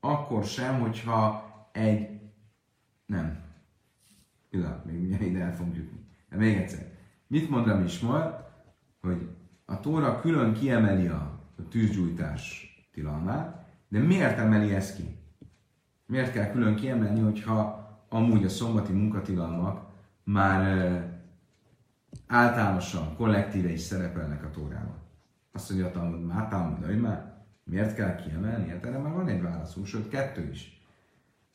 [0.00, 2.20] akkor sem, hogyha egy
[3.06, 3.44] nem.
[4.50, 6.06] Pillanat, még ide el fogunk jutni.
[6.28, 6.92] De még egyszer.
[7.26, 8.54] Mit mond Rami Ismael?
[9.00, 9.28] Hogy
[9.64, 15.18] a Tóra külön kiemeli a, a tűzgyújtás tilalmát, de miért emeli ezt ki?
[16.06, 19.86] Miért kell külön kiemelni, hogyha amúgy a szombati munkatilalmak
[20.24, 21.14] már
[22.26, 24.96] általánosan, kollektíve is szerepelnek a Tórában?
[25.52, 28.68] Azt mondja a Talmud, már Talmud, hogy már miért kell kiemelni?
[28.68, 30.80] Hát erre már van egy válaszunk, sőt kettő is.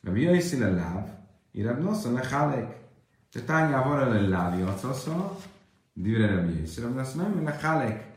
[0.00, 1.08] De mi a hiszile láv?
[1.50, 2.80] Irab noszon le hálek.
[3.32, 5.36] De tányá van el lávi acasza,
[5.92, 8.10] Divre Rabbi Yisrael, azt nem Halek.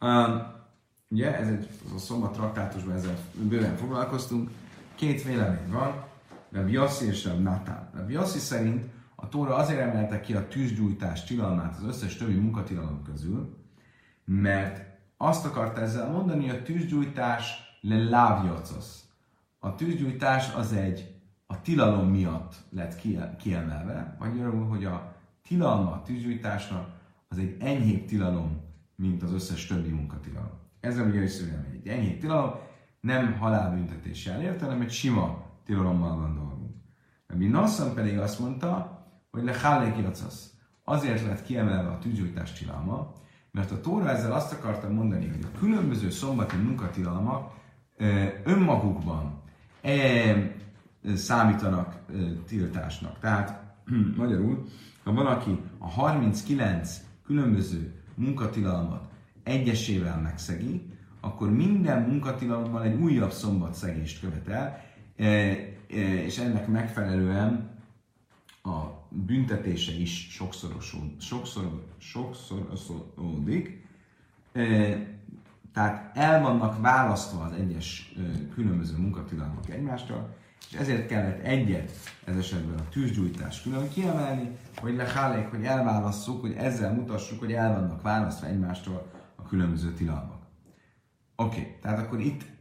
[0.00, 0.42] Um,
[1.10, 4.50] ugye, ez egy az a szombat traktátusban ezzel bőven foglalkoztunk.
[4.94, 6.04] Két vélemény van,
[6.56, 7.90] Rabbi Yossi és Rabbi Natán.
[7.94, 13.02] Rabbi Yossi szerint a Tóra azért emelte ki a tűzgyújtás tilalmát az összes többi munkatilalom
[13.02, 13.56] közül,
[14.24, 14.84] mert
[15.16, 19.04] azt akart ezzel mondani, hogy a tűzgyújtás le lávjacosz.
[19.58, 21.14] A tűzgyújtás az egy
[21.46, 23.00] a tilalom miatt lett
[23.38, 26.88] kiemelve, magyarul, hogy a tilalma a tűzgyújtásnak
[27.28, 28.60] az egy enyhébb tilalom,
[28.94, 30.58] mint az összes többi munkatilalom.
[30.80, 31.20] Ez a ugye
[31.72, 32.54] egy enyhébb tilalom,
[33.00, 36.74] nem halálbüntetéssel ért, hanem egy sima tilalommal van dolgunk.
[37.34, 39.00] Mi Nassan pedig azt mondta,
[39.30, 40.50] hogy le hallék jacasz.
[40.84, 43.12] Azért lett kiemelve a tűzgyújtás tilalma,
[43.50, 47.52] mert a Tóra ezzel azt akarta mondani, hogy a különböző szombati munkatilalmak
[48.44, 49.42] önmagukban
[51.14, 52.00] számítanak
[52.46, 53.18] tiltásnak.
[53.18, 53.74] Tehát
[54.16, 54.64] Magyarul,
[55.04, 59.02] ha valaki a 39 különböző munkatilalmat
[59.42, 64.85] egyesével megszegi, akkor minden munkatilalommal egy újabb szombatszegést követel, e, e,
[65.86, 67.74] és ennek megfelelően
[68.62, 71.20] a büntetése is sokszorosodik.
[71.20, 73.84] Sokszor, sokszorosodik.
[74.52, 74.62] E,
[75.72, 78.14] tehát el vannak választva az egyes
[78.54, 80.34] különböző munkatilalmak egymástól,
[80.70, 81.92] és ezért kellett egyet
[82.24, 87.80] ez esetben a tűzgyújtás külön kiemelni, hogy lehálék, hogy elválasszuk, hogy ezzel mutassuk, hogy el
[87.80, 90.42] vannak választva egymástól a különböző tilalmak.
[91.36, 92.55] Oké, okay, tehát akkor itt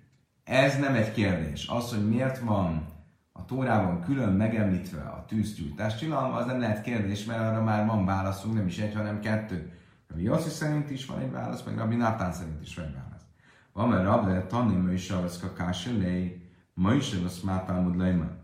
[0.46, 1.68] ez nem egy kérdés.
[1.68, 2.86] Az, hogy miért van
[3.32, 8.06] a Tórában külön megemlítve a tűzgyújtás tilalma, az nem lehet kérdés, mert arra már van
[8.06, 9.74] válaszunk, nem is egy, hanem kettő.
[10.08, 13.22] Rabbi Yossi szerint is van egy válasz, meg Rabbi Natán szerint is van egy válasz.
[13.74, 16.46] Van, mert Rabbi tanim, is az kakáselé,
[16.78, 18.38] Ma is az már Talmud Leiman.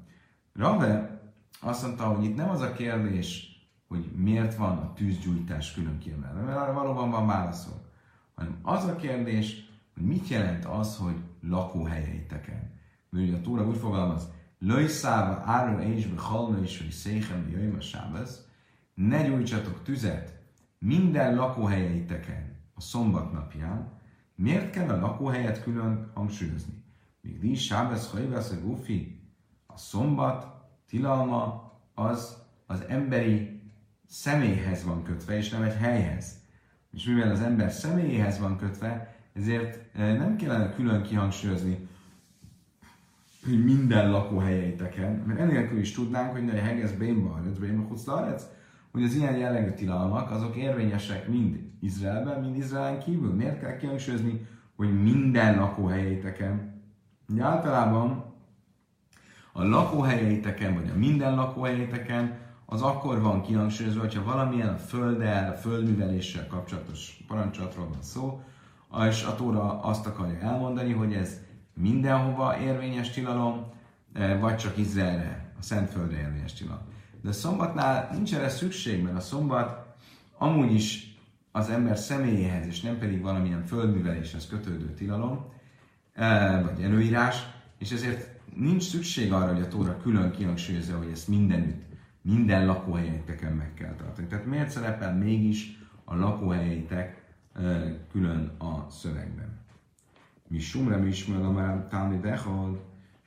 [0.54, 1.22] Rave
[1.62, 3.50] azt mondta, hogy itt nem az a kérdés,
[3.88, 7.92] hogy miért van a tűzgyújtás külön kiemelve, mert arra valóban van válaszol,
[8.36, 9.71] hanem az a kérdés,
[10.02, 12.72] hogy mit jelent az, hogy lakóhelyeiteken.
[13.10, 14.30] Mert ugye a Tóra úgy fogalmaz,
[14.60, 18.48] Löjszáva ára és halna és hogy széchem jöjjön a sábez,
[18.94, 20.42] ne gyújtsatok tüzet
[20.80, 24.00] minden lakóhelyeiteken a szombat napján,
[24.36, 26.84] miért kell a lakóhelyet külön hangsúlyozni?
[27.22, 29.22] Míg díj sábesz hajvesz a gufi,
[29.66, 30.48] a szombat
[30.88, 33.62] tilalma az az emberi
[34.08, 36.40] személyhez van kötve, és nem egy helyhez.
[36.92, 41.88] És mivel az ember személyéhez van kötve, ezért eh, nem kellene külön kihangsúlyozni,
[43.44, 47.96] hogy minden lakóhelyeiteken, mert enélkül is tudnánk, hogy ne hegesz bénba, arec, bénba
[48.92, 53.34] hogy az ilyen jellegű tilalmak, azok érvényesek mind Izraelben, mind Izraelen kívül.
[53.34, 56.72] Miért kell kihangsúlyozni, hogy minden lakóhelyeiteken
[57.32, 58.34] Ugye általában
[59.52, 65.56] a lakóhelyeiteken, vagy a minden lakóhelyeiteken az akkor van kihangsúlyozva, hogyha valamilyen a földdel, a
[65.56, 68.42] földműveléssel kapcsolatos parancsatról van szó,
[69.08, 71.40] és a Tóra azt akarja elmondani, hogy ez
[71.74, 73.66] mindenhova érvényes tilalom,
[74.14, 76.82] eh, vagy csak Izraelre, a Szentföldre érvényes tilalom.
[77.22, 79.96] De a szombatnál nincs erre szükség, mert a szombat
[80.38, 81.16] amúgy is
[81.52, 85.46] az ember személyéhez, és nem pedig valamilyen földműveléshez kötődő tilalom,
[86.64, 87.36] vagy előírás,
[87.78, 91.82] és ezért nincs szükség arra, hogy a Tóra külön kihangsúlyozza, hogy ezt mindenütt,
[92.22, 94.28] minden lakóhelyeteken meg kell tartani.
[94.28, 97.21] Tehát miért szerepel mégis a lakóhelyeitek
[98.12, 99.60] külön a szövegben.
[100.48, 102.82] Mi Sumrem Ismael, amár Talmud Echad,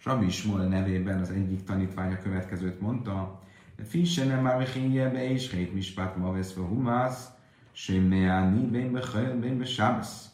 [0.05, 3.43] Rabbi Ismael nevében az egyik tanítványa következőt mondta,
[3.83, 7.29] Finsenem már vechényje be és hét mispát ma veszve humász,
[7.73, 10.29] Semeáni ben bechajl ben besábesz.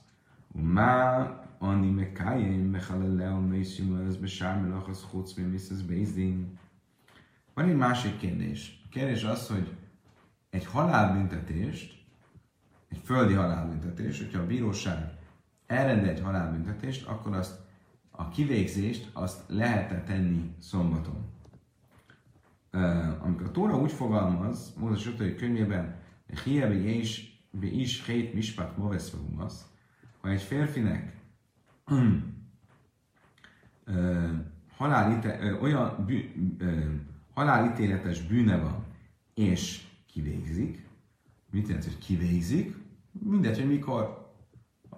[0.52, 6.58] Umá ani mekájem bechalele a mészjum az besármelach az chutz mi miszesz bézdin.
[7.54, 8.80] Van egy másik kérdés.
[8.84, 9.76] A kérdés az, hogy
[10.50, 11.99] egy halálbüntetést
[12.90, 15.18] egy földi halálbüntetést, hogyha a bíróság
[15.66, 17.58] elrendel egy halálbüntetést, akkor azt
[18.10, 21.28] a kivégzést azt lehet tenni szombaton.
[23.20, 25.36] Amikor a Tóra úgy fogalmaz, Mózes 5.
[25.36, 25.98] könyvében,
[26.44, 29.14] Hiebe és be is hét mispat movesz
[30.20, 31.16] ha egy férfinek
[34.76, 36.06] halálíte, olyan
[37.34, 38.84] halálítéletes bűne van,
[39.34, 40.88] és kivégzik.
[41.50, 42.76] Mit jelent, hogy kivégzik?
[43.12, 44.32] Mindegy, hogy mikor.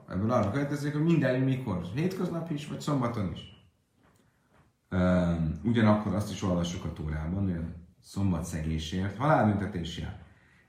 [0.09, 1.83] Ebből arra következik, hogy minden, mikor.
[1.95, 3.41] Hétköznap is, vagy szombaton is.
[5.65, 10.23] Ugyanakkor azt is olvassuk a Tórában, hogy a szombatszegésért halálbüntetés jár.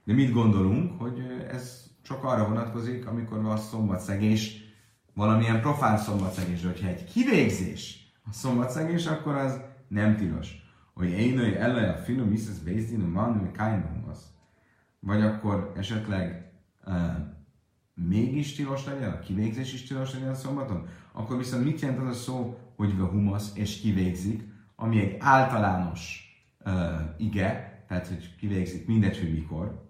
[0.04, 4.62] De mit gondolunk, hogy ez csak arra vonatkozik, amikor a szombatszegés
[5.14, 10.62] valamilyen profán szombatszegés, hogyha egy kivégzés a szombatszegés, akkor az nem tilos.
[10.94, 12.58] Hogy én ő ellen a finom Mrs.
[12.64, 13.50] Bézdin, a man,
[14.10, 14.32] az.
[15.00, 16.53] Vagy akkor esetleg
[17.94, 22.16] mégis tilos legyen, a kivégzés is tilos legyen a szombaton, akkor viszont mit jelent az
[22.16, 24.42] a szó, hogy humasz és kivégzik,
[24.76, 26.22] ami egy általános
[26.64, 26.72] uh,
[27.16, 29.82] ige, tehát hogy kivégzik mindegy, hogy mikor.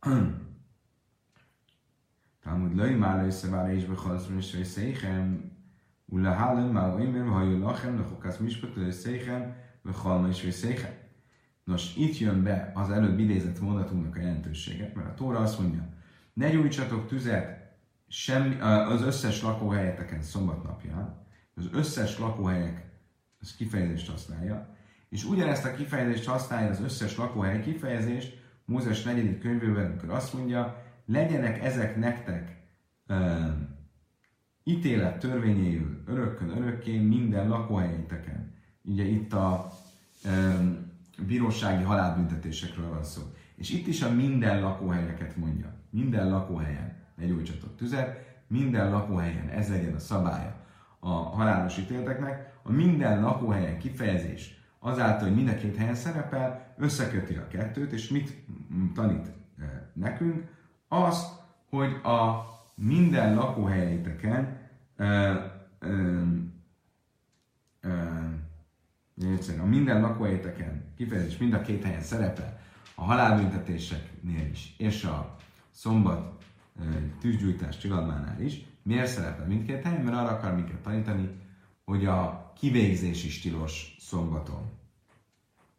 [2.42, 5.52] Talmud löj már összevára és behalszom és részéichem,
[6.04, 11.03] ulahálem már oimer, ha jön lachem, lechokász mispet, részéichem, behalma és részéichem.
[11.64, 15.88] Nos, itt jön be az előbb idézett mondatunknak a jelentősége, mert a Tóra azt mondja,
[16.32, 17.72] ne gyújtsatok tüzet
[18.08, 22.84] semmi, az összes lakóhelyeteken szombatnapján, az összes lakóhelyek
[23.40, 24.76] az kifejezést használja,
[25.08, 30.82] és ugyanezt a kifejezést használja az összes lakóhely kifejezést Mózes negyedik könyvében, amikor azt mondja,
[31.06, 32.56] legyenek ezek nektek
[33.08, 33.48] uh,
[34.64, 38.54] ítélet törvényéül örökkön örökké minden lakóhelyeteken.
[38.82, 39.72] Ugye itt a
[40.24, 40.83] um,
[41.26, 43.22] bírósági halálbüntetésekről van szó.
[43.54, 45.72] És itt is a minden lakóhelyeket mondja.
[45.90, 50.62] Minden lakóhelyen ne gyújtsatok tüzet, minden lakóhelyen ez legyen a szabálya
[50.98, 52.52] a halálos ítélteknek.
[52.62, 58.08] A minden lakóhelyen kifejezés azáltal, hogy mind a két helyen szerepel, összeköti a kettőt, és
[58.08, 58.44] mit
[58.94, 59.32] tanít
[59.92, 60.46] nekünk?
[60.88, 61.32] Azt,
[61.68, 62.44] hogy a
[62.74, 63.34] minden
[69.14, 72.60] lakóhelyeiteken a minden lakóhelyeteken kifejezés mind a két helyen szerepel,
[72.94, 75.36] a halálbüntetéseknél is, és a
[75.70, 76.44] szombat
[77.20, 78.64] tűzgyújtás tilalmánál is.
[78.82, 80.04] Miért szerepel mindkét helyen?
[80.04, 81.28] Mert arra akar minket tanítani,
[81.84, 84.70] hogy a kivégzés is tilos szombaton.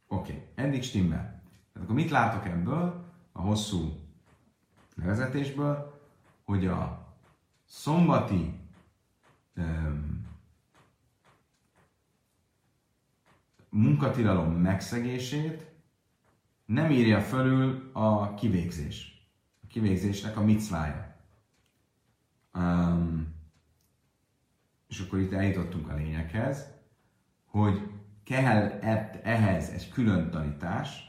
[0.07, 0.65] Oké, okay.
[0.65, 1.41] eddig stimmel.
[1.73, 3.99] Tehát akkor mit látok ebből a hosszú
[4.95, 5.99] nevezetésből?
[6.43, 7.07] Hogy a
[7.65, 8.59] szombati
[9.55, 10.14] um,
[13.75, 15.65] munkatilalom megszegését
[16.65, 19.27] nem írja fölül a kivégzés.
[19.63, 21.15] A kivégzésnek a micvája.
[22.53, 23.33] Um,
[24.87, 26.67] és akkor itt eljutottunk a lényeghez,
[27.45, 27.81] hogy
[28.23, 28.69] kell
[29.23, 31.03] ehhez egy külön tanítás,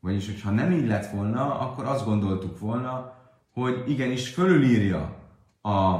[0.00, 3.14] vagyis, hogyha nem így lett volna, akkor azt gondoltuk volna,
[3.52, 5.16] hogy igenis fölülírja
[5.62, 5.98] a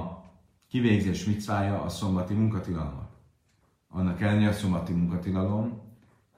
[0.69, 3.10] kivégzés micvája a szombati munkatilalmat.
[3.93, 5.81] Annak ellenére a szombati munkatilalom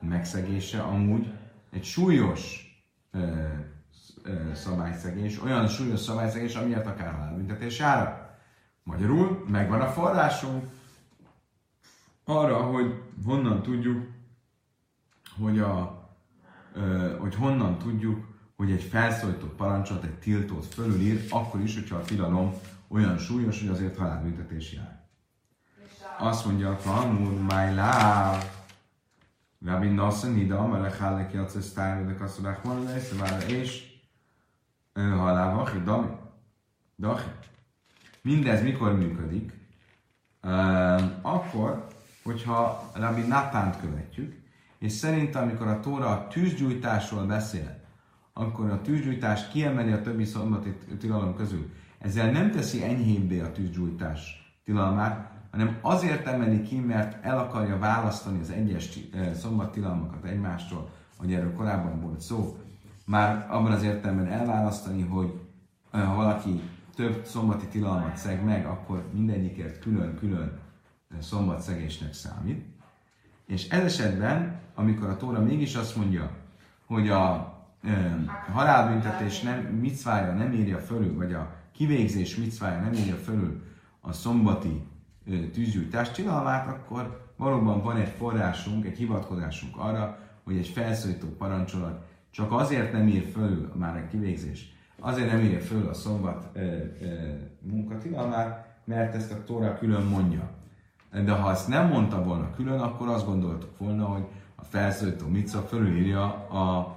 [0.00, 1.32] megszegése amúgy
[1.70, 2.66] egy súlyos
[3.10, 3.18] ö,
[4.22, 8.36] ö, szabályszegés, olyan súlyos szabályszegés, amiért akár halálbüntetés jár.
[8.82, 10.64] Magyarul megvan a forrásunk
[12.24, 14.06] arra, hogy honnan tudjuk,
[15.40, 16.04] hogy, a,
[17.18, 18.26] hogy honnan tudjuk,
[18.56, 22.54] hogy egy felszólított parancsot, egy tiltót fölülír, akkor is, hogyha a tilalom
[22.88, 25.01] olyan súlyos, hogy azért halálbüntetés jár.
[26.18, 28.50] Azt mondja a Talmud, my love,
[29.64, 34.00] Rabbi Nassan ida, melech hálek jatsz sztájr, de kasszolák van, de és
[34.94, 36.06] halálva, dami.
[36.96, 37.30] Dachi.
[38.22, 39.52] Mindez mikor működik?
[41.22, 41.86] Akkor,
[42.22, 44.40] hogyha Rabbi Natánt követjük,
[44.78, 47.80] és szerint amikor a Tóra a tűzgyújtásról beszél,
[48.32, 51.72] akkor a tűzgyújtás kiemeli a többi szombati tilalom közül.
[51.98, 58.40] Ezzel nem teszi enyhébbé a tűzgyújtás tilalmát, hanem azért emeli ki, mert el akarja választani
[58.40, 62.56] az egyes eh, szombattilalmakat egymástól, hogy erről korábban volt szó.
[63.06, 65.40] Már abban az értelemben elválasztani, hogy
[65.90, 66.60] eh, ha valaki
[66.94, 70.58] több szombati tilalmat szeg meg, akkor mindegyikért külön-külön
[71.10, 72.64] eh, szombatszegésnek számít.
[73.46, 76.30] És ez esetben, amikor a Tóra mégis azt mondja,
[76.86, 77.52] hogy a
[78.52, 83.62] halálbüntetés nem, micvája nem írja fölül, vagy a kivégzés micvája nem írja fölül
[84.00, 84.82] a szombati
[85.52, 92.52] tűzgyújtás tilalmát, akkor valóban van egy forrásunk, egy hivatkozásunk arra, hogy egy felszólító parancsolat csak
[92.52, 96.84] azért nem ír fölül már a kivégzés, azért nem írja föl a szombat ö, ö,
[97.60, 100.50] munkatilalmát, mert ezt a Tóra külön mondja.
[101.24, 105.58] De ha ezt nem mondta volna külön, akkor azt gondoltuk volna, hogy a felszólító mica
[105.58, 106.96] fölülírja a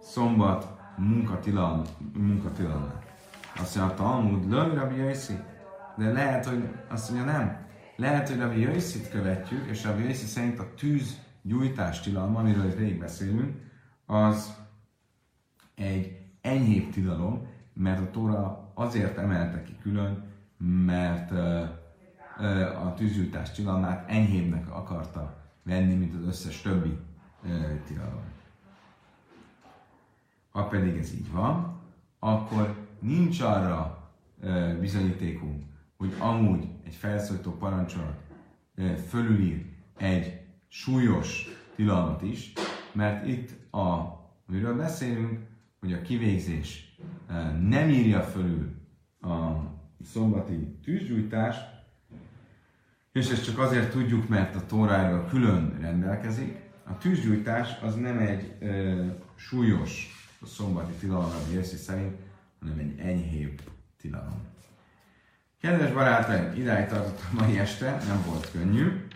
[0.00, 0.66] szombat
[0.96, 1.82] munkatilalm,
[2.16, 3.14] munkatilalmát.
[3.60, 5.00] Azt mondja, a Talmud, lőj, Rabbi
[5.96, 7.66] de lehet, hogy azt mondja, nem.
[7.96, 12.76] Lehet, hogy Rabbi Jöjszit követjük, és Rabbi Jöjszit szerint a tűz gyújtás tilalma, amiről itt
[12.76, 13.56] végig beszélünk,
[14.06, 14.56] az
[15.74, 20.24] egy enyhébb tilalom, mert a Tóra azért emelte ki külön,
[20.86, 21.68] mert uh,
[22.38, 26.98] uh, a tűzgyújtás tilalmát enyhébbnek akarta venni, mint az összes többi
[27.44, 27.50] uh,
[27.86, 28.22] tilalom.
[30.50, 31.80] Ha pedig ez így van,
[32.18, 34.10] akkor nincs arra
[34.80, 35.62] bizonyítékunk,
[36.02, 38.20] hogy amúgy egy felszólító parancsolat
[39.08, 39.64] fölülír
[39.96, 42.52] egy súlyos tilalmat is,
[42.92, 43.80] mert itt a,
[44.48, 45.38] amiről beszélünk,
[45.80, 46.96] hogy a kivégzés
[47.68, 48.70] nem írja fölül
[49.20, 49.52] a
[50.04, 51.62] szombati tűzgyújtást,
[53.12, 56.56] és ezt csak azért tudjuk, mert a Tóráról külön rendelkezik.
[56.84, 60.08] A tűzgyújtás az nem egy ö, súlyos
[60.44, 62.16] szombati tilalom, ami szerint,
[62.60, 63.60] hanem egy enyhébb
[63.96, 64.51] tilalom.
[65.62, 69.06] Kedves barátaim, idáig tartott a mai este, nem volt könnyű.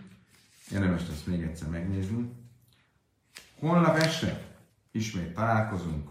[0.71, 2.33] Érdemes lesz még egyszer megnézni.
[3.59, 4.43] Holnap este
[4.91, 6.09] ismét találkozunk,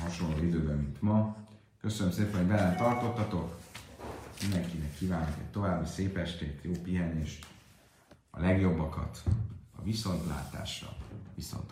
[0.00, 1.36] hasonló időben, mint ma.
[1.80, 3.58] Köszönöm szépen, hogy velem tartottatok.
[4.40, 7.46] Mindenkinek kívánok egy további szép estét, jó pihenést,
[8.30, 9.22] a legjobbakat,
[9.78, 10.96] a viszontlátásra,
[11.34, 11.70] viszont